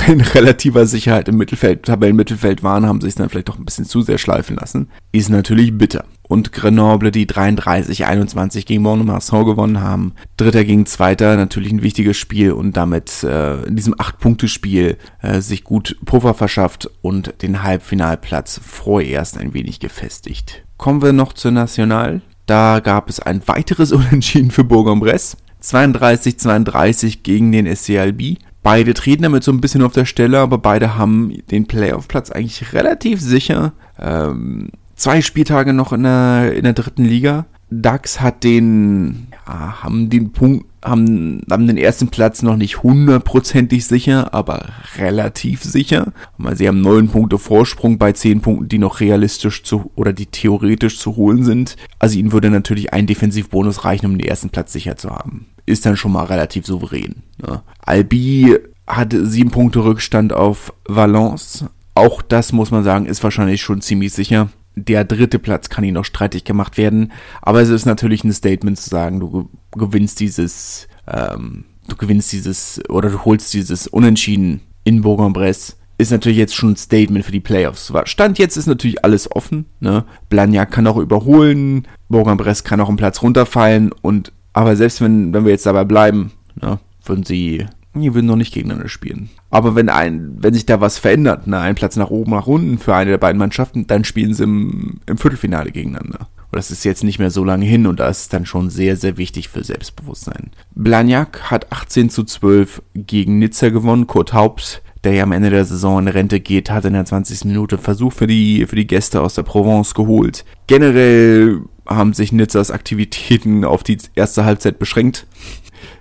in 0.08 0.22
relativer 0.36 0.86
Sicherheit 0.86 1.28
im 1.28 1.38
Mittelfeld, 1.38 1.84
Tabellenmittelfeld 1.84 2.64
waren, 2.64 2.86
haben 2.86 3.02
sich 3.02 3.16
dann 3.16 3.30
vielleicht 3.30 3.50
doch 3.50 3.58
ein 3.58 3.66
bisschen 3.66 3.86
zu 3.86 4.02
sehr 4.02 4.18
schleifen 4.18 4.56
lassen. 4.56 4.90
Ist 5.12 5.30
natürlich 5.30 5.78
bitter 5.78 6.06
und 6.28 6.52
Grenoble, 6.52 7.12
die 7.12 7.26
33-21 7.26 8.66
gegen 8.66 8.84
Mont-de-Marsan 8.84 9.46
gewonnen 9.46 9.82
haben. 9.82 10.14
Dritter 10.36 10.66
gegen 10.66 10.86
Zweiter, 10.86 11.38
natürlich 11.38 11.72
ein 11.72 11.82
wichtiges 11.82 12.18
Spiel 12.18 12.52
und 12.52 12.76
damit 12.76 13.24
äh, 13.24 13.64
in 13.64 13.76
diesem 13.76 13.96
Acht-Punkte-Spiel 13.98 14.98
äh, 15.22 15.42
sich 15.42 15.64
gut 15.64 15.98
Puffer 16.06 16.34
verschafft 16.34 16.90
und 17.02 17.42
den 17.42 17.64
Halbfinalplatz 17.64 18.60
vorerst 18.64 19.38
ein 19.38 19.54
wenig 19.54 19.80
gefestigt. 19.80 20.64
Kommen 20.78 21.02
wir 21.02 21.14
noch 21.14 21.34
zur 21.34 21.52
National. 21.52 22.22
Da 22.46 22.80
gab 22.80 23.10
es 23.10 23.20
ein 23.20 23.42
weiteres 23.48 23.92
Unentschieden 23.94 24.52
für 24.52 24.64
Bourg-en-Bresse. 24.64 25.38
32-32 25.64 27.20
gegen 27.24 27.52
den 27.52 27.74
SCLB. 27.74 28.38
Beide 28.68 28.94
treten 28.94 29.24
damit 29.24 29.46
so 29.46 29.54
ein 29.54 29.62
bisschen 29.62 29.82
auf 29.82 29.94
der 29.94 30.04
Stelle, 30.04 30.40
aber 30.40 30.58
beide 30.58 30.98
haben 30.98 31.32
den 31.52 31.68
Playoff-Platz 31.68 32.32
eigentlich 32.32 32.74
relativ 32.74 33.22
sicher. 33.22 33.72
Ähm, 33.98 34.72
zwei 34.98 35.22
Spieltage 35.22 35.72
noch 35.72 35.94
in 35.94 36.04
der, 36.04 36.54
in 36.54 36.66
der 36.66 36.74
dritten 36.74 37.06
Liga. 37.06 37.46
DAX 37.70 38.20
hat 38.20 38.44
den, 38.44 39.28
ja, 39.48 39.84
haben 39.84 40.10
den 40.10 40.34
Punkt, 40.34 40.66
haben, 40.84 41.44
haben 41.50 41.68
den 41.68 41.78
ersten 41.78 42.10
Platz 42.10 42.42
noch 42.42 42.58
nicht 42.58 42.84
hundertprozentig 42.84 43.86
sicher, 43.86 44.34
aber 44.34 44.66
relativ 44.98 45.64
sicher. 45.64 46.12
Sie 46.54 46.68
haben 46.68 46.82
neun 46.82 47.08
Punkte 47.08 47.40
Vorsprung 47.40 47.98
bei 47.98 48.12
zehn 48.12 48.42
Punkten, 48.42 48.68
die 48.68 48.80
noch 48.80 49.00
realistisch 49.00 49.64
zu 49.64 49.92
oder 49.96 50.12
die 50.12 50.26
theoretisch 50.26 51.00
zu 51.00 51.16
holen 51.16 51.46
sind. 51.46 51.78
Also 52.00 52.20
ihnen 52.20 52.34
würde 52.34 52.50
natürlich 52.50 52.92
ein 52.92 53.08
Defensivbonus 53.08 53.86
reichen, 53.86 54.08
um 54.08 54.18
den 54.18 54.28
ersten 54.28 54.50
Platz 54.50 54.74
sicher 54.74 54.98
zu 54.98 55.12
haben. 55.12 55.46
Ist 55.68 55.86
dann 55.86 55.98
schon 55.98 56.14
mal 56.14 56.26
relativ 56.26 56.66
souverän. 56.66 57.22
Ne? 57.46 57.62
Albi 57.82 58.58
hat 58.88 59.14
sieben 59.14 59.52
Punkte 59.52 59.84
Rückstand 59.84 60.34
auf 60.34 60.74
Valence. 60.88 61.66
Auch 61.94 62.24
das 62.24 62.52
muss 62.52 62.72
man 62.72 62.84
sagen, 62.84 63.06
ist 63.06 63.24
wahrscheinlich 63.24 63.62
schon 63.62 63.82
ziemlich 63.82 64.14
sicher 64.14 64.50
der 64.78 65.04
dritte 65.04 65.40
Platz 65.40 65.70
kann 65.70 65.84
ihnen 65.84 65.96
noch 65.96 66.06
streitig 66.06 66.44
gemacht 66.44 66.78
werden. 66.78 67.12
Aber 67.42 67.62
es 67.62 67.70
ist 67.70 67.86
natürlich 67.86 68.24
ein 68.24 68.32
Statement 68.32 68.78
zu 68.78 68.90
sagen, 68.90 69.20
du 69.20 69.50
gewinnst 69.72 70.20
dieses, 70.20 70.88
ähm, 71.08 71.66
du 71.88 71.96
gewinnst 71.96 72.32
dieses 72.32 72.80
oder 72.88 73.10
du 73.10 73.26
holst 73.26 73.54
dieses 73.54 73.88
Unentschieden 73.88 74.62
in 74.84 75.02
Bourg-en-Bresse 75.02 75.74
ist 76.00 76.12
natürlich 76.12 76.38
jetzt 76.38 76.56
schon 76.56 76.74
ein 76.74 76.78
Statement 76.78 77.26
für 77.26 77.32
die 77.32 77.40
Playoffs. 77.40 77.92
Stand 78.06 78.38
jetzt 78.38 78.56
ist 78.56 78.68
natürlich 78.68 79.04
alles 79.04 79.32
offen. 79.32 79.66
Ne? 79.80 80.06
Blagnac 80.30 80.70
kann 80.70 80.86
auch 80.86 80.98
überholen, 80.98 81.88
Bourg-en-Bresse 82.08 82.64
kann 82.64 82.80
auch 82.80 82.88
einen 82.88 82.98
Platz 82.98 83.24
runterfallen. 83.24 83.92
Und 84.04 84.32
aber 84.58 84.76
selbst 84.76 85.02
wenn, 85.02 85.34
wenn 85.34 85.46
wir 85.46 85.52
jetzt 85.52 85.68
dabei 85.68 85.84
bleiben, 85.84 86.32
ne, 86.60 86.80
würden 87.06 87.24
sie 87.24 87.68
die 87.94 88.14
würden 88.14 88.26
noch 88.26 88.36
nicht 88.36 88.54
gegeneinander 88.54 88.90
spielen. 88.90 89.30
Aber 89.50 89.76
wenn 89.76 89.90
ein, 89.90 90.38
wenn 90.40 90.54
sich 90.54 90.66
da 90.66 90.82
was 90.82 90.98
verändert, 90.98 91.46
ne, 91.48 91.60
ein 91.60 91.76
Platz 91.76 91.96
nach 91.96 92.10
oben, 92.10 92.32
nach 92.32 92.48
unten 92.48 92.80
für 92.80 92.96
eine 92.96 93.12
der 93.12 93.18
beiden 93.20 93.38
Mannschaften, 93.38 93.86
dann 93.86 94.04
spielen 94.04 94.34
sie 94.34 94.44
im, 94.44 95.00
im 95.06 95.18
Viertelfinale 95.18 95.72
gegeneinander. 95.72 96.28
Und 96.52 96.56
das 96.56 96.72
ist 96.72 96.86
jetzt 96.86 97.04
nicht 97.04 97.20
mehr 97.20 97.30
so 97.30 97.44
lange 97.44 97.66
hin 97.66 97.86
und 97.86 98.00
das 98.00 98.22
ist 98.22 98.34
dann 98.34 98.46
schon 98.46 98.70
sehr, 98.72 98.96
sehr 98.98 99.18
wichtig 99.18 99.50
für 99.50 99.64
Selbstbewusstsein. 99.64 100.52
Blagnac 100.74 101.52
hat 101.52 101.72
18 101.72 102.10
zu 102.10 102.24
12 102.24 102.82
gegen 102.96 103.38
Nizza 103.38 103.70
gewonnen. 103.70 104.08
Kurt 104.08 104.34
Haupt, 104.34 104.82
der 105.04 105.14
ja 105.14 105.24
am 105.24 105.34
Ende 105.34 105.50
der 105.50 105.66
Saison 105.66 106.00
in 106.00 106.08
Rente 106.08 106.40
geht, 106.40 106.72
hat 106.72 106.86
in 106.86 106.94
der 106.94 107.06
20. 107.06 107.46
Minute 107.46 107.78
Versuch 107.78 108.14
für 108.14 108.28
die, 108.28 108.66
für 108.66 108.76
die 108.76 108.88
Gäste 108.88 109.22
aus 109.22 109.36
der 109.36 109.44
Provence 109.44 109.94
geholt. 109.94 110.46
Generell 110.68 111.62
haben 111.88 112.14
sich 112.14 112.32
Nizzas 112.32 112.72
Aktivitäten 112.72 113.64
auf 113.64 113.84
die 113.84 113.98
erste 114.16 114.46
Halbzeit 114.46 114.80
beschränkt. 114.80 115.26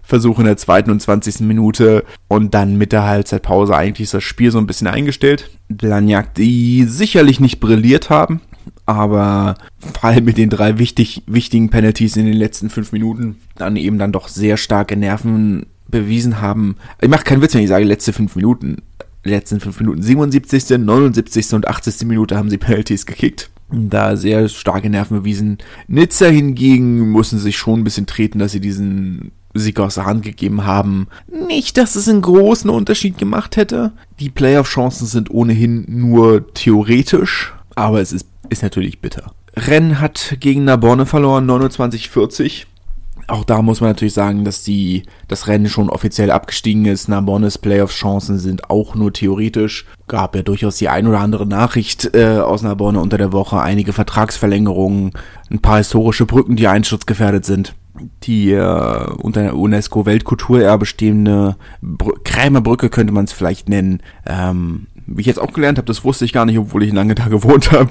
Versuch 0.03 0.39
in 0.39 0.45
der 0.45 0.57
zweiten 0.57 0.91
und 0.91 1.01
20. 1.01 1.41
Minute 1.41 2.05
und 2.29 2.55
dann 2.55 2.77
mit 2.77 2.93
der 2.93 3.05
Halbzeitpause 3.05 3.77
eigentlich 3.77 4.05
ist 4.05 4.15
das 4.15 4.23
Spiel 4.23 4.51
so 4.51 4.59
ein 4.59 4.67
bisschen 4.67 4.87
eingestellt. 4.87 5.51
Blagnac, 5.69 6.35
die 6.35 6.85
sicherlich 6.85 7.41
nicht 7.41 7.59
brilliert 7.61 8.09
haben, 8.09 8.41
aber 8.87 9.57
vor 9.79 10.05
allem 10.05 10.25
mit 10.25 10.39
den 10.39 10.51
drei 10.51 10.79
wichtig, 10.79 11.23
wichtigen 11.27 11.71
Penalties 11.71 12.17
in 12.17 12.27
den 12.27 12.37
letzten 12.37 12.71
fünf 12.71 12.93
Minuten 12.93 13.37
dann 13.57 13.77
eben 13.77 13.99
dann 13.99 14.13
doch 14.13 14.29
sehr 14.29 14.57
starke 14.57 14.97
Nerven 14.97 15.67
bewiesen 15.89 16.41
haben. 16.41 16.77
Ich 17.01 17.09
mache 17.09 17.25
keinen 17.25 17.43
Witz, 17.43 17.55
wenn 17.55 17.63
ich 17.63 17.69
sage 17.69 17.85
letzte 17.85 18.13
fünf 18.13 18.37
Minuten. 18.37 18.83
Letzten 19.25 19.59
fünf 19.59 19.81
Minuten. 19.81 20.03
77., 20.03 20.79
79. 20.79 21.53
und 21.55 21.67
80. 21.67 22.07
Minute 22.07 22.37
haben 22.37 22.49
sie 22.49 22.59
Penalties 22.59 23.07
gekickt 23.07 23.51
da 23.71 24.17
sehr 24.17 24.49
starke 24.49 24.91
Nerven 24.91 25.19
bewiesen. 25.19 25.59
Nizza 25.89 26.27
hingegen 26.27 27.11
mussten 27.11 27.39
sich 27.39 27.57
schon 27.57 27.81
ein 27.81 27.85
bisschen 27.85 28.07
treten, 28.07 28.39
dass 28.39 28.53
sie 28.53 28.61
diesen 28.61 29.33
Sieg 29.55 29.81
aus 29.81 29.95
der 29.95 30.07
Hand 30.07 30.23
gegeben 30.23 30.65
haben. 30.65 31.09
Nicht, 31.49 31.77
dass 31.77 31.97
es 31.97 32.09
einen 32.09 32.23
großen 32.23 32.71
Unterschied 32.71 33.19
gemacht 33.19 33.57
hätte. 33.57 33.93
Die 34.21 34.31
Playoff-Chancen 34.31 35.07
sind 35.07 35.31
ohnehin 35.31 35.85
nur 35.89 36.53
theoretisch, 36.55 37.55
aber 37.75 38.01
es 38.01 38.13
ist, 38.13 38.29
ist 38.49 38.63
natürlich 38.63 39.01
bitter. 39.01 39.33
Rennes 39.57 40.01
hat 40.01 40.37
gegen 40.41 40.65
Narbonne 40.65 41.07
verloren, 41.07 41.51
29-40 41.51 42.67
auch 43.29 43.45
da 43.45 43.63
muss 43.63 43.81
man 43.81 43.91
natürlich 43.91 44.15
sagen, 44.15 44.45
dass 44.45 44.63
die, 44.63 45.05
das 45.29 45.49
Rennen 45.49 45.69
schon 45.69 45.91
offiziell 45.91 46.31
abgestiegen 46.31 46.85
ist. 46.85 47.09
Narbonnes 47.09 47.59
Playoff-Chancen 47.59 48.39
sind 48.39 48.71
auch 48.71 48.95
nur 48.95 49.13
theoretisch. 49.13 49.87
Gab 50.07 50.37
ja 50.37 50.43
durchaus 50.43 50.77
die 50.77 50.89
ein 50.89 51.07
oder 51.07 51.21
andere 51.21 51.47
Nachricht 51.47 52.15
äh, 52.15 52.39
aus 52.39 52.63
Narbonne 52.63 53.01
unter 53.01 53.19
der 53.19 53.33
Woche, 53.33 53.61
einige 53.61 53.93
Vertragsverlängerungen, 53.93 55.13
ein 55.51 55.59
paar 55.61 55.79
historische 55.79 56.27
Brücken, 56.27 56.57
die 56.57 56.69
einsturzgefährdet 56.69 57.45
sind. 57.45 57.75
Die 58.25 58.53
äh, 58.53 59.07
unter 59.23 59.43
der 59.43 59.57
UNESCO-Weltkulturerbe 59.57 60.87
stehende 60.87 61.57
Br 61.81 62.13
Krämerbrücke 62.23 62.91
könnte 62.91 63.13
man 63.13 63.25
es 63.25 63.33
vielleicht 63.33 63.69
nennen. 63.69 64.03
Ähm, 64.27 64.87
wie 65.07 65.21
ich 65.21 65.27
jetzt 65.27 65.41
auch 65.41 65.53
gelernt 65.53 65.79
habe, 65.79 65.87
das 65.87 66.05
wusste 66.05 66.25
ich 66.25 66.33
gar 66.33 66.45
nicht, 66.45 66.59
obwohl 66.59 66.83
ich 66.83 66.93
lange 66.93 67.15
da 67.15 67.29
gewohnt 67.29 67.73
habe, 67.73 67.91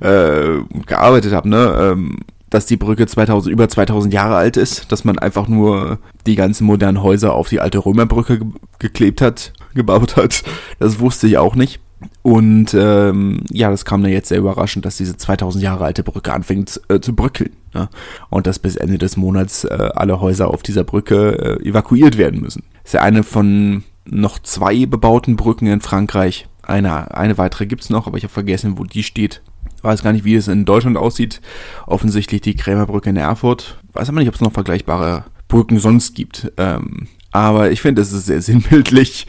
äh, 0.00 0.82
gearbeitet 0.86 1.32
habe, 1.32 1.48
ne? 1.48 1.92
Ähm, 1.92 2.18
dass 2.50 2.66
die 2.66 2.76
Brücke 2.76 3.06
2000, 3.06 3.52
über 3.52 3.68
2000 3.68 4.12
Jahre 4.12 4.36
alt 4.36 4.56
ist, 4.56 4.92
dass 4.92 5.04
man 5.04 5.18
einfach 5.18 5.48
nur 5.48 5.98
die 6.26 6.36
ganzen 6.36 6.64
modernen 6.64 7.02
Häuser 7.02 7.34
auf 7.34 7.48
die 7.48 7.60
alte 7.60 7.78
Römerbrücke 7.78 8.38
ge 8.38 8.48
geklebt 8.78 9.22
hat, 9.22 9.52
gebaut 9.74 10.16
hat. 10.16 10.44
Das 10.78 11.00
wusste 11.00 11.26
ich 11.26 11.38
auch 11.38 11.54
nicht. 11.54 11.80
Und 12.22 12.74
ähm, 12.74 13.40
ja, 13.50 13.70
das 13.70 13.84
kam 13.84 14.02
mir 14.02 14.10
jetzt 14.10 14.28
sehr 14.28 14.38
überraschend, 14.38 14.84
dass 14.84 14.98
diese 14.98 15.16
2000 15.16 15.64
Jahre 15.64 15.84
alte 15.84 16.02
Brücke 16.02 16.32
anfängt 16.32 16.80
äh, 16.88 17.00
zu 17.00 17.14
bröckeln. 17.14 17.56
Ne? 17.72 17.88
Und 18.28 18.46
dass 18.46 18.58
bis 18.58 18.76
Ende 18.76 18.98
des 18.98 19.16
Monats 19.16 19.64
äh, 19.64 19.90
alle 19.94 20.20
Häuser 20.20 20.48
auf 20.48 20.62
dieser 20.62 20.84
Brücke 20.84 21.58
äh, 21.62 21.68
evakuiert 21.68 22.18
werden 22.18 22.40
müssen. 22.40 22.64
Das 22.82 22.90
ist 22.90 22.92
ja 22.94 23.02
eine 23.02 23.22
von 23.22 23.84
noch 24.04 24.38
zwei 24.38 24.86
bebauten 24.86 25.36
Brücken 25.36 25.66
in 25.66 25.80
Frankreich. 25.80 26.48
Eine, 26.62 27.14
eine 27.14 27.38
weitere 27.38 27.66
gibt's 27.66 27.90
noch, 27.90 28.06
aber 28.06 28.18
ich 28.18 28.24
habe 28.24 28.32
vergessen, 28.32 28.76
wo 28.76 28.84
die 28.84 29.02
steht. 29.02 29.42
Weiß 29.86 30.02
gar 30.02 30.12
nicht, 30.12 30.24
wie 30.24 30.34
es 30.34 30.48
in 30.48 30.64
Deutschland 30.64 30.96
aussieht. 30.96 31.40
Offensichtlich 31.86 32.40
die 32.40 32.56
Krämerbrücke 32.56 33.08
in 33.08 33.16
Erfurt. 33.16 33.78
Weiß 33.92 34.08
aber 34.08 34.18
nicht, 34.18 34.28
ob 34.28 34.34
es 34.34 34.40
noch 34.40 34.52
vergleichbare 34.52 35.26
Brücken 35.46 35.78
sonst 35.78 36.16
gibt. 36.16 36.50
Ähm, 36.56 37.06
aber 37.30 37.70
ich 37.70 37.82
finde, 37.82 38.02
es 38.02 38.12
ist 38.12 38.26
sehr 38.26 38.42
sinnbildlich. 38.42 39.28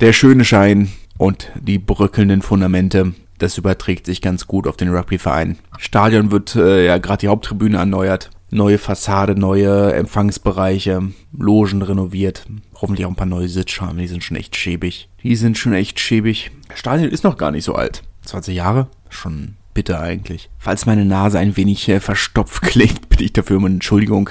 Der 0.00 0.14
schöne 0.14 0.46
Schein 0.46 0.90
und 1.18 1.50
die 1.60 1.78
bröckelnden 1.78 2.40
Fundamente. 2.40 3.12
Das 3.36 3.58
überträgt 3.58 4.06
sich 4.06 4.22
ganz 4.22 4.46
gut 4.46 4.66
auf 4.66 4.78
den 4.78 4.88
Rugbyverein. 4.88 5.58
Stadion 5.76 6.30
wird 6.30 6.56
äh, 6.56 6.86
ja 6.86 6.96
gerade 6.96 7.20
die 7.20 7.28
Haupttribüne 7.28 7.76
erneuert. 7.76 8.30
Neue 8.50 8.78
Fassade, 8.78 9.38
neue 9.38 9.92
Empfangsbereiche, 9.92 11.02
Logen 11.36 11.82
renoviert. 11.82 12.46
Hoffentlich 12.80 13.04
auch 13.04 13.10
ein 13.10 13.16
paar 13.16 13.26
neue 13.26 13.48
Sitzschalen, 13.50 13.98
die 13.98 14.08
sind 14.08 14.24
schon 14.24 14.38
echt 14.38 14.56
schäbig. 14.56 15.10
Die 15.22 15.36
sind 15.36 15.58
schon 15.58 15.74
echt 15.74 16.00
schäbig. 16.00 16.50
Stadion 16.74 17.10
ist 17.10 17.24
noch 17.24 17.36
gar 17.36 17.50
nicht 17.50 17.64
so 17.64 17.74
alt. 17.74 18.04
20 18.24 18.56
Jahre? 18.56 18.88
Schon 19.10 19.56
bitte 19.78 20.00
eigentlich. 20.00 20.50
Falls 20.58 20.86
meine 20.86 21.04
Nase 21.04 21.38
ein 21.38 21.56
wenig 21.56 21.88
äh, 21.88 22.00
verstopft 22.00 22.62
klingt, 22.62 23.08
bitte 23.10 23.22
ich 23.22 23.32
dafür 23.32 23.58
um 23.58 23.66
Entschuldigung. 23.66 24.28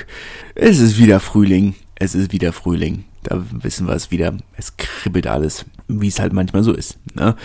Es 0.56 0.80
ist 0.80 1.00
wieder 1.00 1.22
Frühling. 1.22 1.74
Es 1.96 2.16
ist 2.16 2.34
wieder 2.34 2.52
Frühling. 2.52 3.06
Da 3.24 3.42
wissen 3.52 3.88
wir 3.88 3.94
es 3.94 4.12
wieder. 4.12 4.34
Es 4.58 4.76
kribbelt 4.76 5.26
alles, 5.26 5.64
wie 5.88 6.10
es 6.10 6.20
halt 6.20 6.34
manchmal 6.34 6.64
so 6.64 6.74
ist. 6.74 7.00
Ne? 7.16 7.38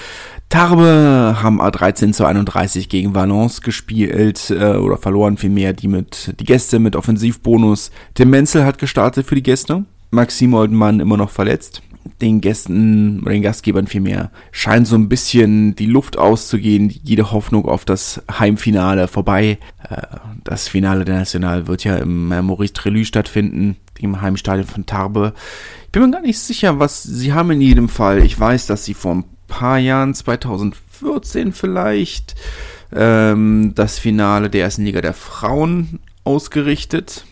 Tarbe 0.48 1.36
haben 1.40 1.62
A13 1.62 2.12
zu 2.12 2.24
31 2.24 2.88
gegen 2.88 3.14
Valence 3.14 3.60
gespielt 3.60 4.50
äh, 4.50 4.74
oder 4.74 4.96
verloren 4.96 5.36
vielmehr 5.36 5.72
die 5.72 5.86
mit 5.86 6.34
die 6.40 6.44
Gäste 6.44 6.80
mit 6.80 6.96
Offensivbonus. 6.96 7.92
Tim 8.14 8.30
Menzel 8.30 8.64
hat 8.64 8.78
gestartet 8.78 9.28
für 9.28 9.36
die 9.36 9.44
Gäste. 9.44 9.84
Maxim 10.10 10.54
Oldenmann 10.54 10.98
immer 10.98 11.16
noch 11.16 11.30
verletzt 11.30 11.82
den 12.20 12.40
Gästen 12.40 13.20
oder 13.20 13.32
den 13.32 13.42
Gastgebern 13.42 13.86
vielmehr 13.86 14.30
scheint 14.50 14.86
so 14.86 14.96
ein 14.96 15.08
bisschen 15.08 15.76
die 15.76 15.86
Luft 15.86 16.18
auszugehen, 16.18 16.88
jede 17.02 17.32
Hoffnung 17.32 17.66
auf 17.66 17.84
das 17.84 18.22
Heimfinale 18.38 19.08
vorbei. 19.08 19.58
Äh, 19.88 20.02
das 20.44 20.68
Finale 20.68 21.04
der 21.04 21.18
National 21.18 21.66
wird 21.66 21.84
ja 21.84 21.96
im 21.96 22.28
Maurice 22.28 22.72
Trelue 22.72 23.04
stattfinden, 23.04 23.76
im 23.98 24.20
Heimstadion 24.20 24.66
von 24.66 24.86
Tarbe. 24.86 25.34
Ich 25.86 25.92
bin 25.92 26.02
mir 26.02 26.10
gar 26.10 26.22
nicht 26.22 26.38
sicher, 26.38 26.78
was 26.78 27.02
sie 27.02 27.32
haben 27.32 27.50
in 27.50 27.60
jedem 27.60 27.88
Fall. 27.88 28.24
Ich 28.24 28.38
weiß, 28.38 28.66
dass 28.66 28.84
sie 28.84 28.94
vor 28.94 29.14
ein 29.14 29.24
paar 29.48 29.78
Jahren, 29.78 30.14
2014 30.14 31.52
vielleicht, 31.52 32.34
ähm, 32.94 33.72
das 33.74 33.98
Finale 33.98 34.50
der 34.50 34.62
ersten 34.62 34.84
Liga 34.84 35.00
der 35.00 35.14
Frauen 35.14 36.00
ausgerichtet 36.24 37.24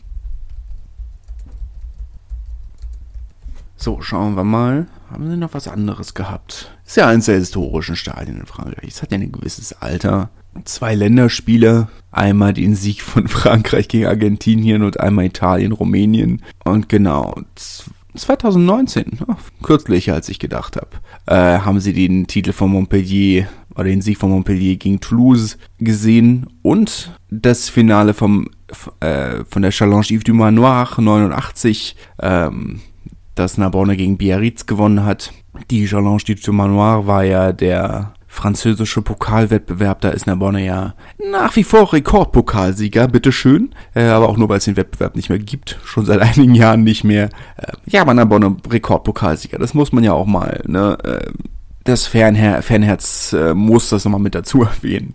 So, 3.82 4.02
schauen 4.02 4.34
wir 4.34 4.44
mal. 4.44 4.88
Haben 5.10 5.30
sie 5.30 5.38
noch 5.38 5.54
was 5.54 5.66
anderes 5.66 6.12
gehabt? 6.12 6.70
Ist 6.84 6.98
ja 6.98 7.08
eines 7.08 7.24
der 7.24 7.38
historischen 7.38 7.96
Stadien 7.96 8.38
in 8.38 8.44
Frankreich. 8.44 8.88
Es 8.88 9.00
hat 9.00 9.10
ja 9.10 9.16
ein 9.16 9.32
gewisses 9.32 9.72
Alter. 9.72 10.28
Zwei 10.66 10.94
Länderspiele. 10.94 11.88
Einmal 12.10 12.52
den 12.52 12.74
Sieg 12.74 13.00
von 13.00 13.26
Frankreich 13.28 13.88
gegen 13.88 14.04
Argentinien 14.04 14.82
und 14.82 15.00
einmal 15.00 15.24
Italien, 15.24 15.72
Rumänien. 15.72 16.42
Und 16.62 16.90
genau, 16.90 17.34
2019, 18.14 19.20
oh, 19.26 19.36
kürzlicher 19.62 20.12
als 20.12 20.28
ich 20.28 20.38
gedacht 20.38 20.76
habe, 20.76 20.90
äh, 21.24 21.60
haben 21.60 21.80
sie 21.80 21.94
den 21.94 22.26
Titel 22.26 22.52
von 22.52 22.70
Montpellier 22.72 23.48
oder 23.74 23.84
den 23.84 24.02
Sieg 24.02 24.18
von 24.18 24.28
Montpellier 24.28 24.76
gegen 24.76 25.00
Toulouse 25.00 25.56
gesehen 25.78 26.48
und 26.60 27.18
das 27.30 27.70
Finale 27.70 28.12
vom, 28.12 28.50
äh, 29.00 29.42
von 29.48 29.62
der 29.62 29.70
Challenge 29.70 30.04
Yves 30.04 30.24
du 30.24 30.34
Manoir 30.34 30.86
89. 30.98 31.96
Ähm, 32.20 32.80
dass 33.40 33.56
Narbonne 33.56 33.96
gegen 33.96 34.18
Biarritz 34.18 34.66
gewonnen 34.66 35.04
hat. 35.04 35.32
Die 35.70 35.86
Challenge 35.86 36.22
du 36.22 36.52
Manoir 36.52 37.06
war 37.06 37.24
ja 37.24 37.52
der 37.52 38.12
französische 38.28 39.02
Pokalwettbewerb, 39.02 40.02
da 40.02 40.10
ist 40.10 40.26
Narbonne 40.26 40.64
ja 40.64 40.94
nach 41.32 41.56
wie 41.56 41.64
vor 41.64 41.92
Rekordpokalsieger, 41.92 43.08
bitteschön, 43.08 43.70
äh, 43.94 44.04
aber 44.04 44.28
auch 44.28 44.36
nur, 44.36 44.48
weil 44.48 44.58
es 44.58 44.66
den 44.66 44.76
Wettbewerb 44.76 45.16
nicht 45.16 45.30
mehr 45.30 45.38
gibt, 45.38 45.80
schon 45.84 46.04
seit 46.04 46.20
einigen 46.38 46.54
Jahren 46.54 46.84
nicht 46.84 47.02
mehr. 47.02 47.30
Äh, 47.56 47.72
ja, 47.86 48.02
aber 48.02 48.14
Narbonne 48.14 48.56
Rekordpokalsieger, 48.68 49.58
das 49.58 49.74
muss 49.74 49.90
man 49.90 50.04
ja 50.04 50.12
auch 50.12 50.26
mal, 50.26 50.62
ne, 50.66 50.96
äh, 51.02 51.32
das 51.84 52.06
Fernher 52.06 52.62
Fanherz 52.62 53.32
äh, 53.32 53.54
muss 53.54 53.88
das 53.88 54.04
nochmal 54.04 54.20
mit 54.20 54.34
dazu 54.34 54.62
erwähnen. 54.82 55.14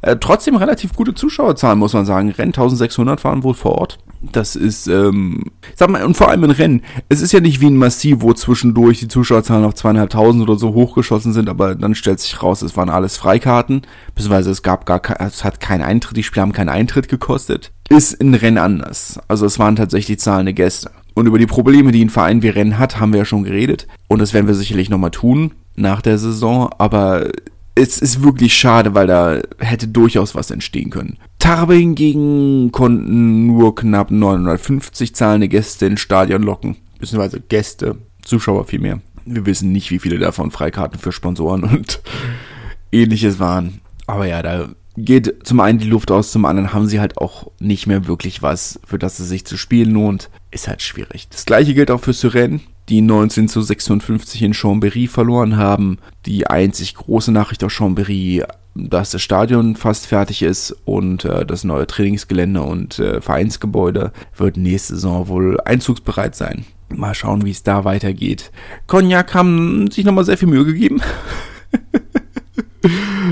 Äh, 0.00 0.16
trotzdem 0.16 0.56
relativ 0.56 0.94
gute 0.94 1.14
Zuschauerzahlen, 1.14 1.78
muss 1.78 1.92
man 1.92 2.06
sagen. 2.06 2.30
Rennen 2.30 2.54
1600 2.54 3.22
waren 3.22 3.42
wohl 3.42 3.54
vor 3.54 3.76
Ort. 3.78 3.98
Das 4.20 4.56
ist, 4.56 4.86
ähm, 4.86 5.44
sag 5.74 5.90
mal, 5.90 6.04
und 6.04 6.16
vor 6.16 6.28
allem 6.28 6.44
in 6.44 6.50
Rennen. 6.50 6.82
Es 7.08 7.20
ist 7.20 7.32
ja 7.32 7.40
nicht 7.40 7.60
wie 7.60 7.66
ein 7.66 7.76
Massiv, 7.76 8.18
wo 8.20 8.32
zwischendurch 8.32 9.00
die 9.00 9.08
Zuschauerzahlen 9.08 9.64
auf 9.64 9.74
zweieinhalbtausend 9.74 10.42
oder 10.42 10.56
so 10.56 10.74
hochgeschossen 10.74 11.32
sind, 11.32 11.48
aber 11.48 11.74
dann 11.74 11.94
stellt 11.94 12.20
sich 12.20 12.42
raus, 12.42 12.62
es 12.62 12.76
waren 12.76 12.90
alles 12.90 13.16
Freikarten, 13.16 13.82
beziehungsweise 14.14 14.50
es 14.50 14.62
gab 14.62 14.86
gar 14.86 15.00
kein, 15.00 15.26
es 15.26 15.44
hat 15.44 15.60
keinen 15.60 15.82
Eintritt, 15.82 16.16
die 16.16 16.22
Spiele 16.22 16.42
haben 16.42 16.52
keinen 16.52 16.68
Eintritt 16.68 17.08
gekostet. 17.08 17.72
Ist 17.88 18.14
in 18.14 18.34
Rennen 18.34 18.58
anders. 18.58 19.20
Also 19.28 19.46
es 19.46 19.58
waren 19.58 19.76
tatsächlich 19.76 20.18
zahlende 20.18 20.54
Gäste. 20.54 20.90
Und 21.14 21.26
über 21.26 21.38
die 21.38 21.46
Probleme, 21.46 21.92
die 21.92 22.04
ein 22.04 22.10
Verein 22.10 22.42
wie 22.42 22.48
Rennen 22.48 22.78
hat, 22.78 23.00
haben 23.00 23.12
wir 23.12 23.20
ja 23.20 23.24
schon 23.24 23.44
geredet. 23.44 23.86
Und 24.08 24.20
das 24.20 24.34
werden 24.34 24.46
wir 24.46 24.54
sicherlich 24.54 24.90
nochmal 24.90 25.12
tun. 25.12 25.52
nach 25.76 26.02
der 26.02 26.18
Saison, 26.18 26.70
aber 26.78 27.30
es 27.76 27.98
ist 27.98 28.22
wirklich 28.22 28.56
schade, 28.56 28.94
weil 28.94 29.06
da 29.06 29.40
hätte 29.58 29.86
durchaus 29.86 30.34
was 30.34 30.50
entstehen 30.50 30.90
können. 30.90 31.18
Tarbe 31.38 31.74
hingegen 31.74 32.72
konnten 32.72 33.46
nur 33.46 33.74
knapp 33.74 34.10
950 34.10 35.14
zahlende 35.14 35.48
Gäste 35.48 35.86
ins 35.86 36.00
Stadion 36.00 36.42
locken. 36.42 36.76
Beziehungsweise 36.98 37.40
Gäste, 37.40 37.98
Zuschauer 38.22 38.64
vielmehr. 38.64 39.00
Wir 39.26 39.44
wissen 39.44 39.72
nicht, 39.72 39.90
wie 39.90 39.98
viele 39.98 40.18
davon 40.18 40.50
Freikarten 40.50 40.98
für 40.98 41.12
Sponsoren 41.12 41.64
und 41.64 42.00
ähnliches 42.92 43.38
waren. 43.38 43.80
Aber 44.06 44.26
ja, 44.26 44.42
da 44.42 44.70
geht 44.96 45.46
zum 45.46 45.60
einen 45.60 45.78
die 45.78 45.88
Luft 45.88 46.10
aus, 46.10 46.32
zum 46.32 46.46
anderen 46.46 46.72
haben 46.72 46.86
sie 46.86 47.00
halt 47.00 47.18
auch 47.18 47.50
nicht 47.58 47.86
mehr 47.86 48.06
wirklich 48.06 48.40
was, 48.40 48.80
für 48.86 48.98
das 48.98 49.18
es 49.18 49.28
sich 49.28 49.44
zu 49.44 49.58
spielen 49.58 49.90
lohnt. 49.90 50.30
Ist 50.50 50.68
halt 50.68 50.80
schwierig. 50.80 51.28
Das 51.28 51.44
gleiche 51.44 51.74
gilt 51.74 51.90
auch 51.90 52.00
für 52.00 52.14
Syren, 52.14 52.62
die 52.88 53.00
19 53.00 53.48
zu 53.48 53.62
56 53.62 54.42
in 54.42 54.54
Chambéry 54.54 55.08
verloren 55.08 55.56
haben. 55.56 55.98
Die 56.24 56.46
einzig 56.46 56.94
große 56.94 57.32
Nachricht 57.32 57.64
aus 57.64 57.72
Chambéry, 57.72 58.44
dass 58.74 59.10
das 59.10 59.22
Stadion 59.22 59.74
fast 59.76 60.06
fertig 60.06 60.42
ist 60.42 60.76
und 60.84 61.24
äh, 61.24 61.44
das 61.44 61.64
neue 61.64 61.86
Trainingsgelände 61.86 62.62
und 62.62 62.98
äh, 62.98 63.20
Vereinsgebäude 63.20 64.12
wird 64.36 64.56
nächste 64.56 64.94
Saison 64.94 65.28
wohl 65.28 65.60
einzugsbereit 65.64 66.36
sein. 66.36 66.64
Mal 66.88 67.14
schauen, 67.14 67.44
wie 67.44 67.50
es 67.50 67.62
da 67.62 67.84
weitergeht. 67.84 68.52
Cognac 68.86 69.34
haben 69.34 69.90
sich 69.90 70.04
nochmal 70.04 70.24
sehr 70.24 70.38
viel 70.38 70.48
Mühe 70.48 70.64
gegeben. 70.64 71.00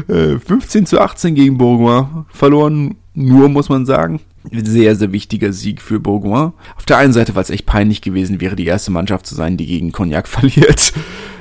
15 0.09 0.83
äh, 0.83 0.87
zu 0.87 1.01
18 1.01 1.35
gegen 1.37 1.57
Bourgoin 1.57 2.27
verloren, 2.31 2.97
nur 3.15 3.49
muss 3.49 3.69
man 3.69 3.87
sagen. 3.87 4.21
Sehr, 4.53 4.95
sehr 4.97 5.13
wichtiger 5.13 5.53
Sieg 5.53 5.81
für 5.81 6.01
Bourgoin. 6.01 6.53
Auf 6.77 6.85
der 6.87 6.99
einen 6.99 7.13
Seite, 7.13 7.35
weil 7.35 7.43
es 7.43 7.51
echt 7.51 7.67
peinlich 7.67 8.03
gewesen 8.03 8.41
wäre, 8.41 8.57
die 8.57 8.67
erste 8.67 8.91
Mannschaft 8.91 9.27
zu 9.27 9.35
sein, 9.35 9.57
die 9.57 9.67
gegen 9.67 9.93
Cognac 9.93 10.29
verliert. 10.29 10.93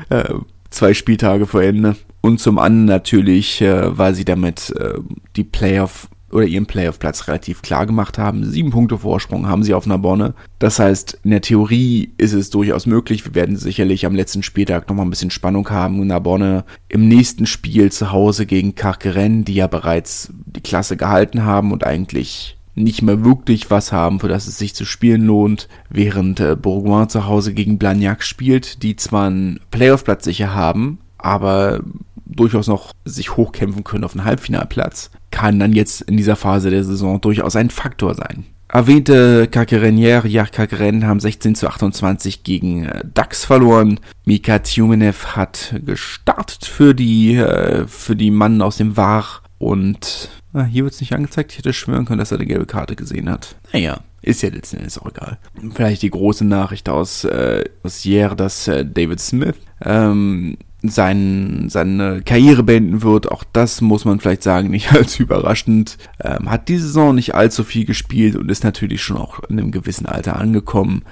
Äh, 0.10 0.36
zwei 0.70 0.94
Spieltage 0.94 1.46
vor 1.46 1.64
Ende. 1.64 1.96
Und 2.22 2.40
zum 2.40 2.60
anderen 2.60 2.86
natürlich, 2.86 3.62
äh, 3.62 3.98
weil 3.98 4.16
sie 4.16 4.24
damit 4.24 4.74
äh, 4.80 5.00
die 5.36 5.44
Playoff 5.44 6.08
oder 6.34 6.46
ihren 6.46 6.66
Playoff-Platz 6.66 7.28
relativ 7.28 7.62
klar 7.62 7.86
gemacht 7.86 8.18
haben. 8.18 8.44
Sieben 8.44 8.72
Punkte 8.72 8.98
Vorsprung 8.98 9.48
haben 9.48 9.64
sie 9.64 9.74
auf 9.74 9.86
Narbonne. 9.86 10.34
Das 10.60 10.80
heißt, 10.80 11.20
in 11.24 11.32
der 11.32 11.42
Theorie 11.42 12.12
ist 12.18 12.34
es 12.34 12.50
durchaus 12.50 12.86
möglich. 12.86 13.26
Wir 13.26 13.36
werden 13.36 13.56
sicherlich 13.56 14.06
am 14.06 14.16
letzten 14.16 14.44
Spieltag 14.44 14.90
nochmal 14.90 15.06
ein 15.06 15.10
bisschen 15.12 15.32
Spannung 15.32 15.70
haben. 15.70 16.06
Narbonne 16.08 16.66
im 16.90 17.08
nächsten 17.08 17.46
Spiel 17.46 17.92
zu 17.92 18.12
Hause 18.12 18.46
gegen 18.46 18.76
Carqueren, 18.76 19.46
die 19.46 19.56
ja 19.56 19.68
bereits 19.68 20.32
die 20.46 20.62
Klasse 20.62 20.98
gehalten 20.98 21.44
haben 21.44 21.72
und 21.72 21.86
eigentlich 21.86 22.58
nicht 22.76 23.02
mehr 23.02 23.24
wirklich 23.24 23.70
was 23.70 23.92
haben, 23.92 24.20
für 24.20 24.28
das 24.28 24.48
es 24.48 24.58
sich 24.58 24.74
zu 24.74 24.86
spielen 24.86 25.26
lohnt, 25.26 25.68
während 25.90 26.40
äh, 26.40 26.56
Bourgoin 26.56 27.10
zu 27.10 27.28
Hause 27.28 27.54
gegen 27.54 27.78
Blagnac 27.78 28.24
spielt, 28.24 28.82
die 28.82 28.96
zwar 28.96 29.28
einen 29.28 29.60
Playoff-Platz 29.70 30.24
sicher 30.24 30.56
haben, 30.56 30.98
aber 31.18 31.82
durchaus 32.26 32.68
noch 32.68 32.92
sich 33.06 33.38
hochkämpfen 33.38 33.84
können 33.84 34.04
auf 34.04 34.16
einen 34.16 34.26
Halbfinalplatz, 34.26 35.12
kann 35.34 35.60
dann 35.60 35.74
jetzt 35.74 36.02
in 36.04 36.16
dieser 36.16 36.36
Phase 36.36 36.70
der 36.70 36.84
Saison 36.84 37.20
durchaus 37.20 37.56
ein 37.56 37.72
Faktor 37.72 38.14
sein. 38.14 38.46
Erwähnte 38.70 39.48
Kakerenier, 39.48 40.24
ja, 40.28 40.46
Kakeren 40.46 41.06
haben 41.06 41.20
16 41.20 41.56
zu 41.56 41.68
28 41.68 42.44
gegen 42.44 42.86
äh, 42.86 43.04
DAX 43.14 43.44
verloren. 43.44 44.00
Mika 44.26 44.60
Tjumenev 44.60 45.36
hat 45.36 45.76
gestartet 45.86 46.66
für 46.66 46.94
die, 46.94 47.36
äh, 47.36 47.88
für 47.88 48.16
die 48.16 48.32
Mann 48.32 48.62
aus 48.62 48.78
dem 48.78 48.96
War 48.96 49.42
und 49.58 50.30
ah, 50.54 50.64
hier 50.66 50.84
wird 50.84 50.94
es 50.94 51.02
nicht 51.02 51.14
angezeigt. 51.14 51.52
Ich 51.52 51.58
hätte 51.58 51.74
schwören 51.74 52.06
können, 52.06 52.20
dass 52.20 52.32
er 52.32 52.38
eine 52.38 52.48
gelbe 52.48 52.68
Karte 52.68 52.96
gesehen 52.96 53.30
hat. 53.30 53.56
Naja, 53.74 54.02
ist 54.22 54.44
ja 54.44 54.50
letzten 54.50 54.78
Endes 54.78 55.00
auch 55.00 55.08
egal. 55.08 55.40
Vielleicht 55.74 56.04
die 56.04 56.12
große 56.12 56.46
Nachricht 56.46 56.90
aus, 56.90 57.24
äh, 57.26 57.64
aus 57.84 58.00
Hier, 58.00 58.30
dass 58.30 58.68
äh, 58.68 58.86
David 58.86 59.20
Smith 59.20 59.56
ähm, 59.84 60.58
sein, 60.84 61.68
seine 61.70 62.22
Karriere 62.22 62.64
beenden 62.64 63.02
wird. 63.02 63.32
Auch 63.32 63.44
das 63.54 63.82
muss 63.82 64.06
man 64.06 64.20
vielleicht 64.20 64.44
sagen, 64.44 64.70
nicht 64.70 64.92
als 64.94 65.20
überraschend. 65.20 65.98
Ähm, 66.22 66.50
hat 66.50 66.70
die 66.70 66.78
Saison 66.78 67.16
nicht 67.16 67.36
allzu 67.36 67.64
viel 67.64 67.86
gespielt 67.86 68.36
und 68.36 68.52
ist 68.52 68.64
natürlich 68.64 69.02
schon 69.02 69.18
auch 69.18 69.40
in 69.50 69.60
einem 69.60 69.72
gewissen 69.72 70.06
Alter 70.06 70.38
angekommen. 70.38 71.04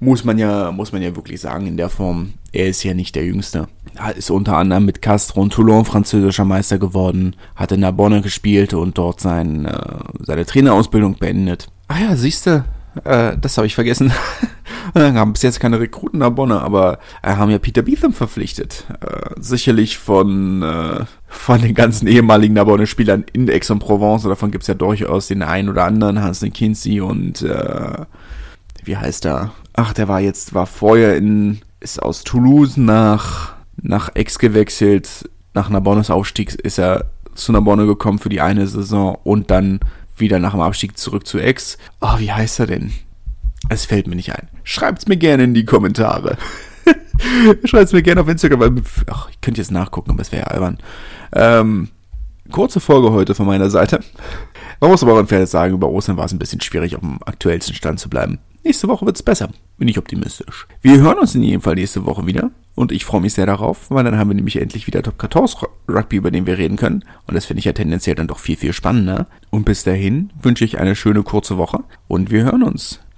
Muss 0.00 0.24
man 0.24 0.36
ja, 0.36 0.72
muss 0.72 0.92
man 0.92 1.00
ja 1.00 1.14
wirklich 1.14 1.40
sagen, 1.40 1.66
in 1.66 1.76
der 1.76 1.88
Form. 1.88 2.32
Er 2.50 2.68
ist 2.68 2.82
ja 2.82 2.92
nicht 2.92 3.14
der 3.14 3.24
Jüngste. 3.24 3.68
Ist 4.16 4.30
unter 4.30 4.56
anderem 4.56 4.84
mit 4.84 5.00
Castro 5.00 5.40
und 5.40 5.52
Toulon 5.52 5.84
französischer 5.84 6.44
Meister 6.44 6.78
geworden, 6.78 7.36
hat 7.54 7.72
in 7.72 7.80
Narbonne 7.80 8.20
gespielt 8.20 8.74
und 8.74 8.98
dort 8.98 9.20
sein, 9.20 9.64
äh, 9.64 10.00
seine 10.20 10.44
Trainerausbildung 10.44 11.18
beendet. 11.18 11.68
Ah 11.88 12.00
ja, 12.00 12.16
siehste, 12.16 12.64
äh, 13.04 13.36
das 13.40 13.56
habe 13.56 13.66
ich 13.66 13.74
vergessen. 13.74 14.12
Haben 14.94 15.32
bis 15.32 15.42
jetzt 15.42 15.60
keine 15.60 15.80
Rekruten 15.80 16.20
nach 16.20 16.30
Bonne, 16.30 16.60
aber 16.60 16.98
äh, 17.22 17.34
haben 17.34 17.50
ja 17.50 17.58
Peter 17.58 17.82
Beetham 17.82 18.12
verpflichtet. 18.12 18.86
Äh, 19.00 19.30
sicherlich 19.40 19.98
von, 19.98 20.62
äh, 20.62 21.04
von 21.26 21.60
den 21.60 21.74
ganzen 21.74 22.06
ehemaligen 22.08 22.54
Narbonne-Spielern 22.54 23.24
in 23.32 23.48
Aix-en-Provence. 23.48 24.24
Davon 24.24 24.50
gibt's 24.50 24.66
ja 24.66 24.74
durchaus 24.74 25.28
den 25.28 25.42
einen 25.42 25.68
oder 25.68 25.84
anderen, 25.84 26.22
Hans 26.22 26.44
Kinsey 26.52 27.00
und 27.00 27.42
äh, 27.42 28.04
wie 28.84 28.96
heißt 28.96 29.26
er? 29.26 29.52
Ach, 29.74 29.92
der 29.92 30.08
war 30.08 30.20
jetzt, 30.20 30.54
war 30.54 30.66
vorher 30.66 31.16
in, 31.16 31.60
ist 31.80 32.02
aus 32.02 32.24
Toulouse 32.24 32.76
nach, 32.76 33.54
nach 33.80 34.14
Aix 34.14 34.38
gewechselt. 34.38 35.28
Nach 35.54 35.68
Narbonnes 35.68 36.10
Aufstieg 36.10 36.54
ist 36.54 36.78
er 36.78 37.06
zu 37.34 37.52
Narbonne 37.52 37.86
gekommen 37.86 38.18
für 38.18 38.28
die 38.28 38.40
eine 38.40 38.66
Saison 38.66 39.18
und 39.22 39.50
dann 39.50 39.80
wieder 40.16 40.38
nach 40.38 40.52
dem 40.52 40.60
Abstieg 40.60 40.98
zurück 40.98 41.26
zu 41.26 41.38
Ex. 41.38 41.78
Oh, 42.00 42.18
wie 42.18 42.32
heißt 42.32 42.60
er 42.60 42.66
denn? 42.66 42.92
Es 43.68 43.84
fällt 43.84 44.06
mir 44.06 44.16
nicht 44.16 44.34
ein. 44.34 44.48
Schreibt's 44.64 45.06
mir 45.06 45.16
gerne 45.16 45.44
in 45.44 45.54
die 45.54 45.64
Kommentare. 45.64 46.36
Schreibt's 47.64 47.92
mir 47.92 48.02
gerne 48.02 48.20
auf 48.20 48.28
Instagram, 48.28 48.60
weil 48.60 48.82
ach, 49.10 49.28
ich 49.30 49.40
könnte 49.40 49.60
jetzt 49.60 49.70
nachgucken, 49.70 50.10
aber 50.10 50.22
es 50.22 50.32
wäre 50.32 50.42
ja 50.42 50.48
albern. 50.48 50.78
Ähm, 51.32 51.88
kurze 52.50 52.80
Folge 52.80 53.12
heute 53.12 53.34
von 53.34 53.46
meiner 53.46 53.70
Seite. 53.70 54.00
Man 54.80 54.90
muss 54.90 55.02
aber 55.02 55.24
Fairness 55.26 55.52
sagen, 55.52 55.74
über 55.74 55.88
Ostern 55.88 56.16
war 56.16 56.24
es 56.24 56.32
ein 56.32 56.38
bisschen 56.38 56.60
schwierig, 56.60 56.96
auf 56.96 57.00
dem 57.00 57.18
aktuellsten 57.24 57.74
Stand 57.74 58.00
zu 58.00 58.10
bleiben. 58.10 58.40
Nächste 58.64 58.88
Woche 58.88 59.06
wird's 59.06 59.22
besser. 59.22 59.48
Bin 59.76 59.88
ich 59.88 59.98
optimistisch. 59.98 60.66
Wir 60.82 61.00
hören 61.00 61.18
uns 61.18 61.34
in 61.34 61.42
jedem 61.42 61.60
Fall 61.60 61.74
nächste 61.74 62.04
Woche 62.04 62.26
wieder. 62.26 62.50
Und 62.74 62.90
ich 62.90 63.04
freue 63.04 63.20
mich 63.20 63.34
sehr 63.34 63.46
darauf, 63.46 63.90
weil 63.90 64.04
dann 64.04 64.18
haben 64.18 64.30
wir 64.30 64.34
nämlich 64.34 64.60
endlich 64.60 64.86
wieder 64.86 65.02
Top 65.02 65.20
14 65.20 65.68
Rugby, 65.88 66.16
über 66.16 66.30
den 66.30 66.46
wir 66.46 66.58
reden 66.58 66.76
können. 66.76 67.04
Und 67.26 67.34
das 67.34 67.44
finde 67.44 67.58
ich 67.58 67.64
ja 67.64 67.72
tendenziell 67.72 68.14
dann 68.16 68.28
doch 68.28 68.38
viel, 68.38 68.56
viel 68.56 68.72
spannender. 68.72 69.26
Und 69.50 69.64
bis 69.64 69.84
dahin 69.84 70.30
wünsche 70.40 70.64
ich 70.64 70.78
eine 70.78 70.96
schöne 70.96 71.22
kurze 71.22 71.58
Woche 71.58 71.84
und 72.08 72.30
wir 72.30 72.44
hören 72.44 72.62
uns. 72.62 73.00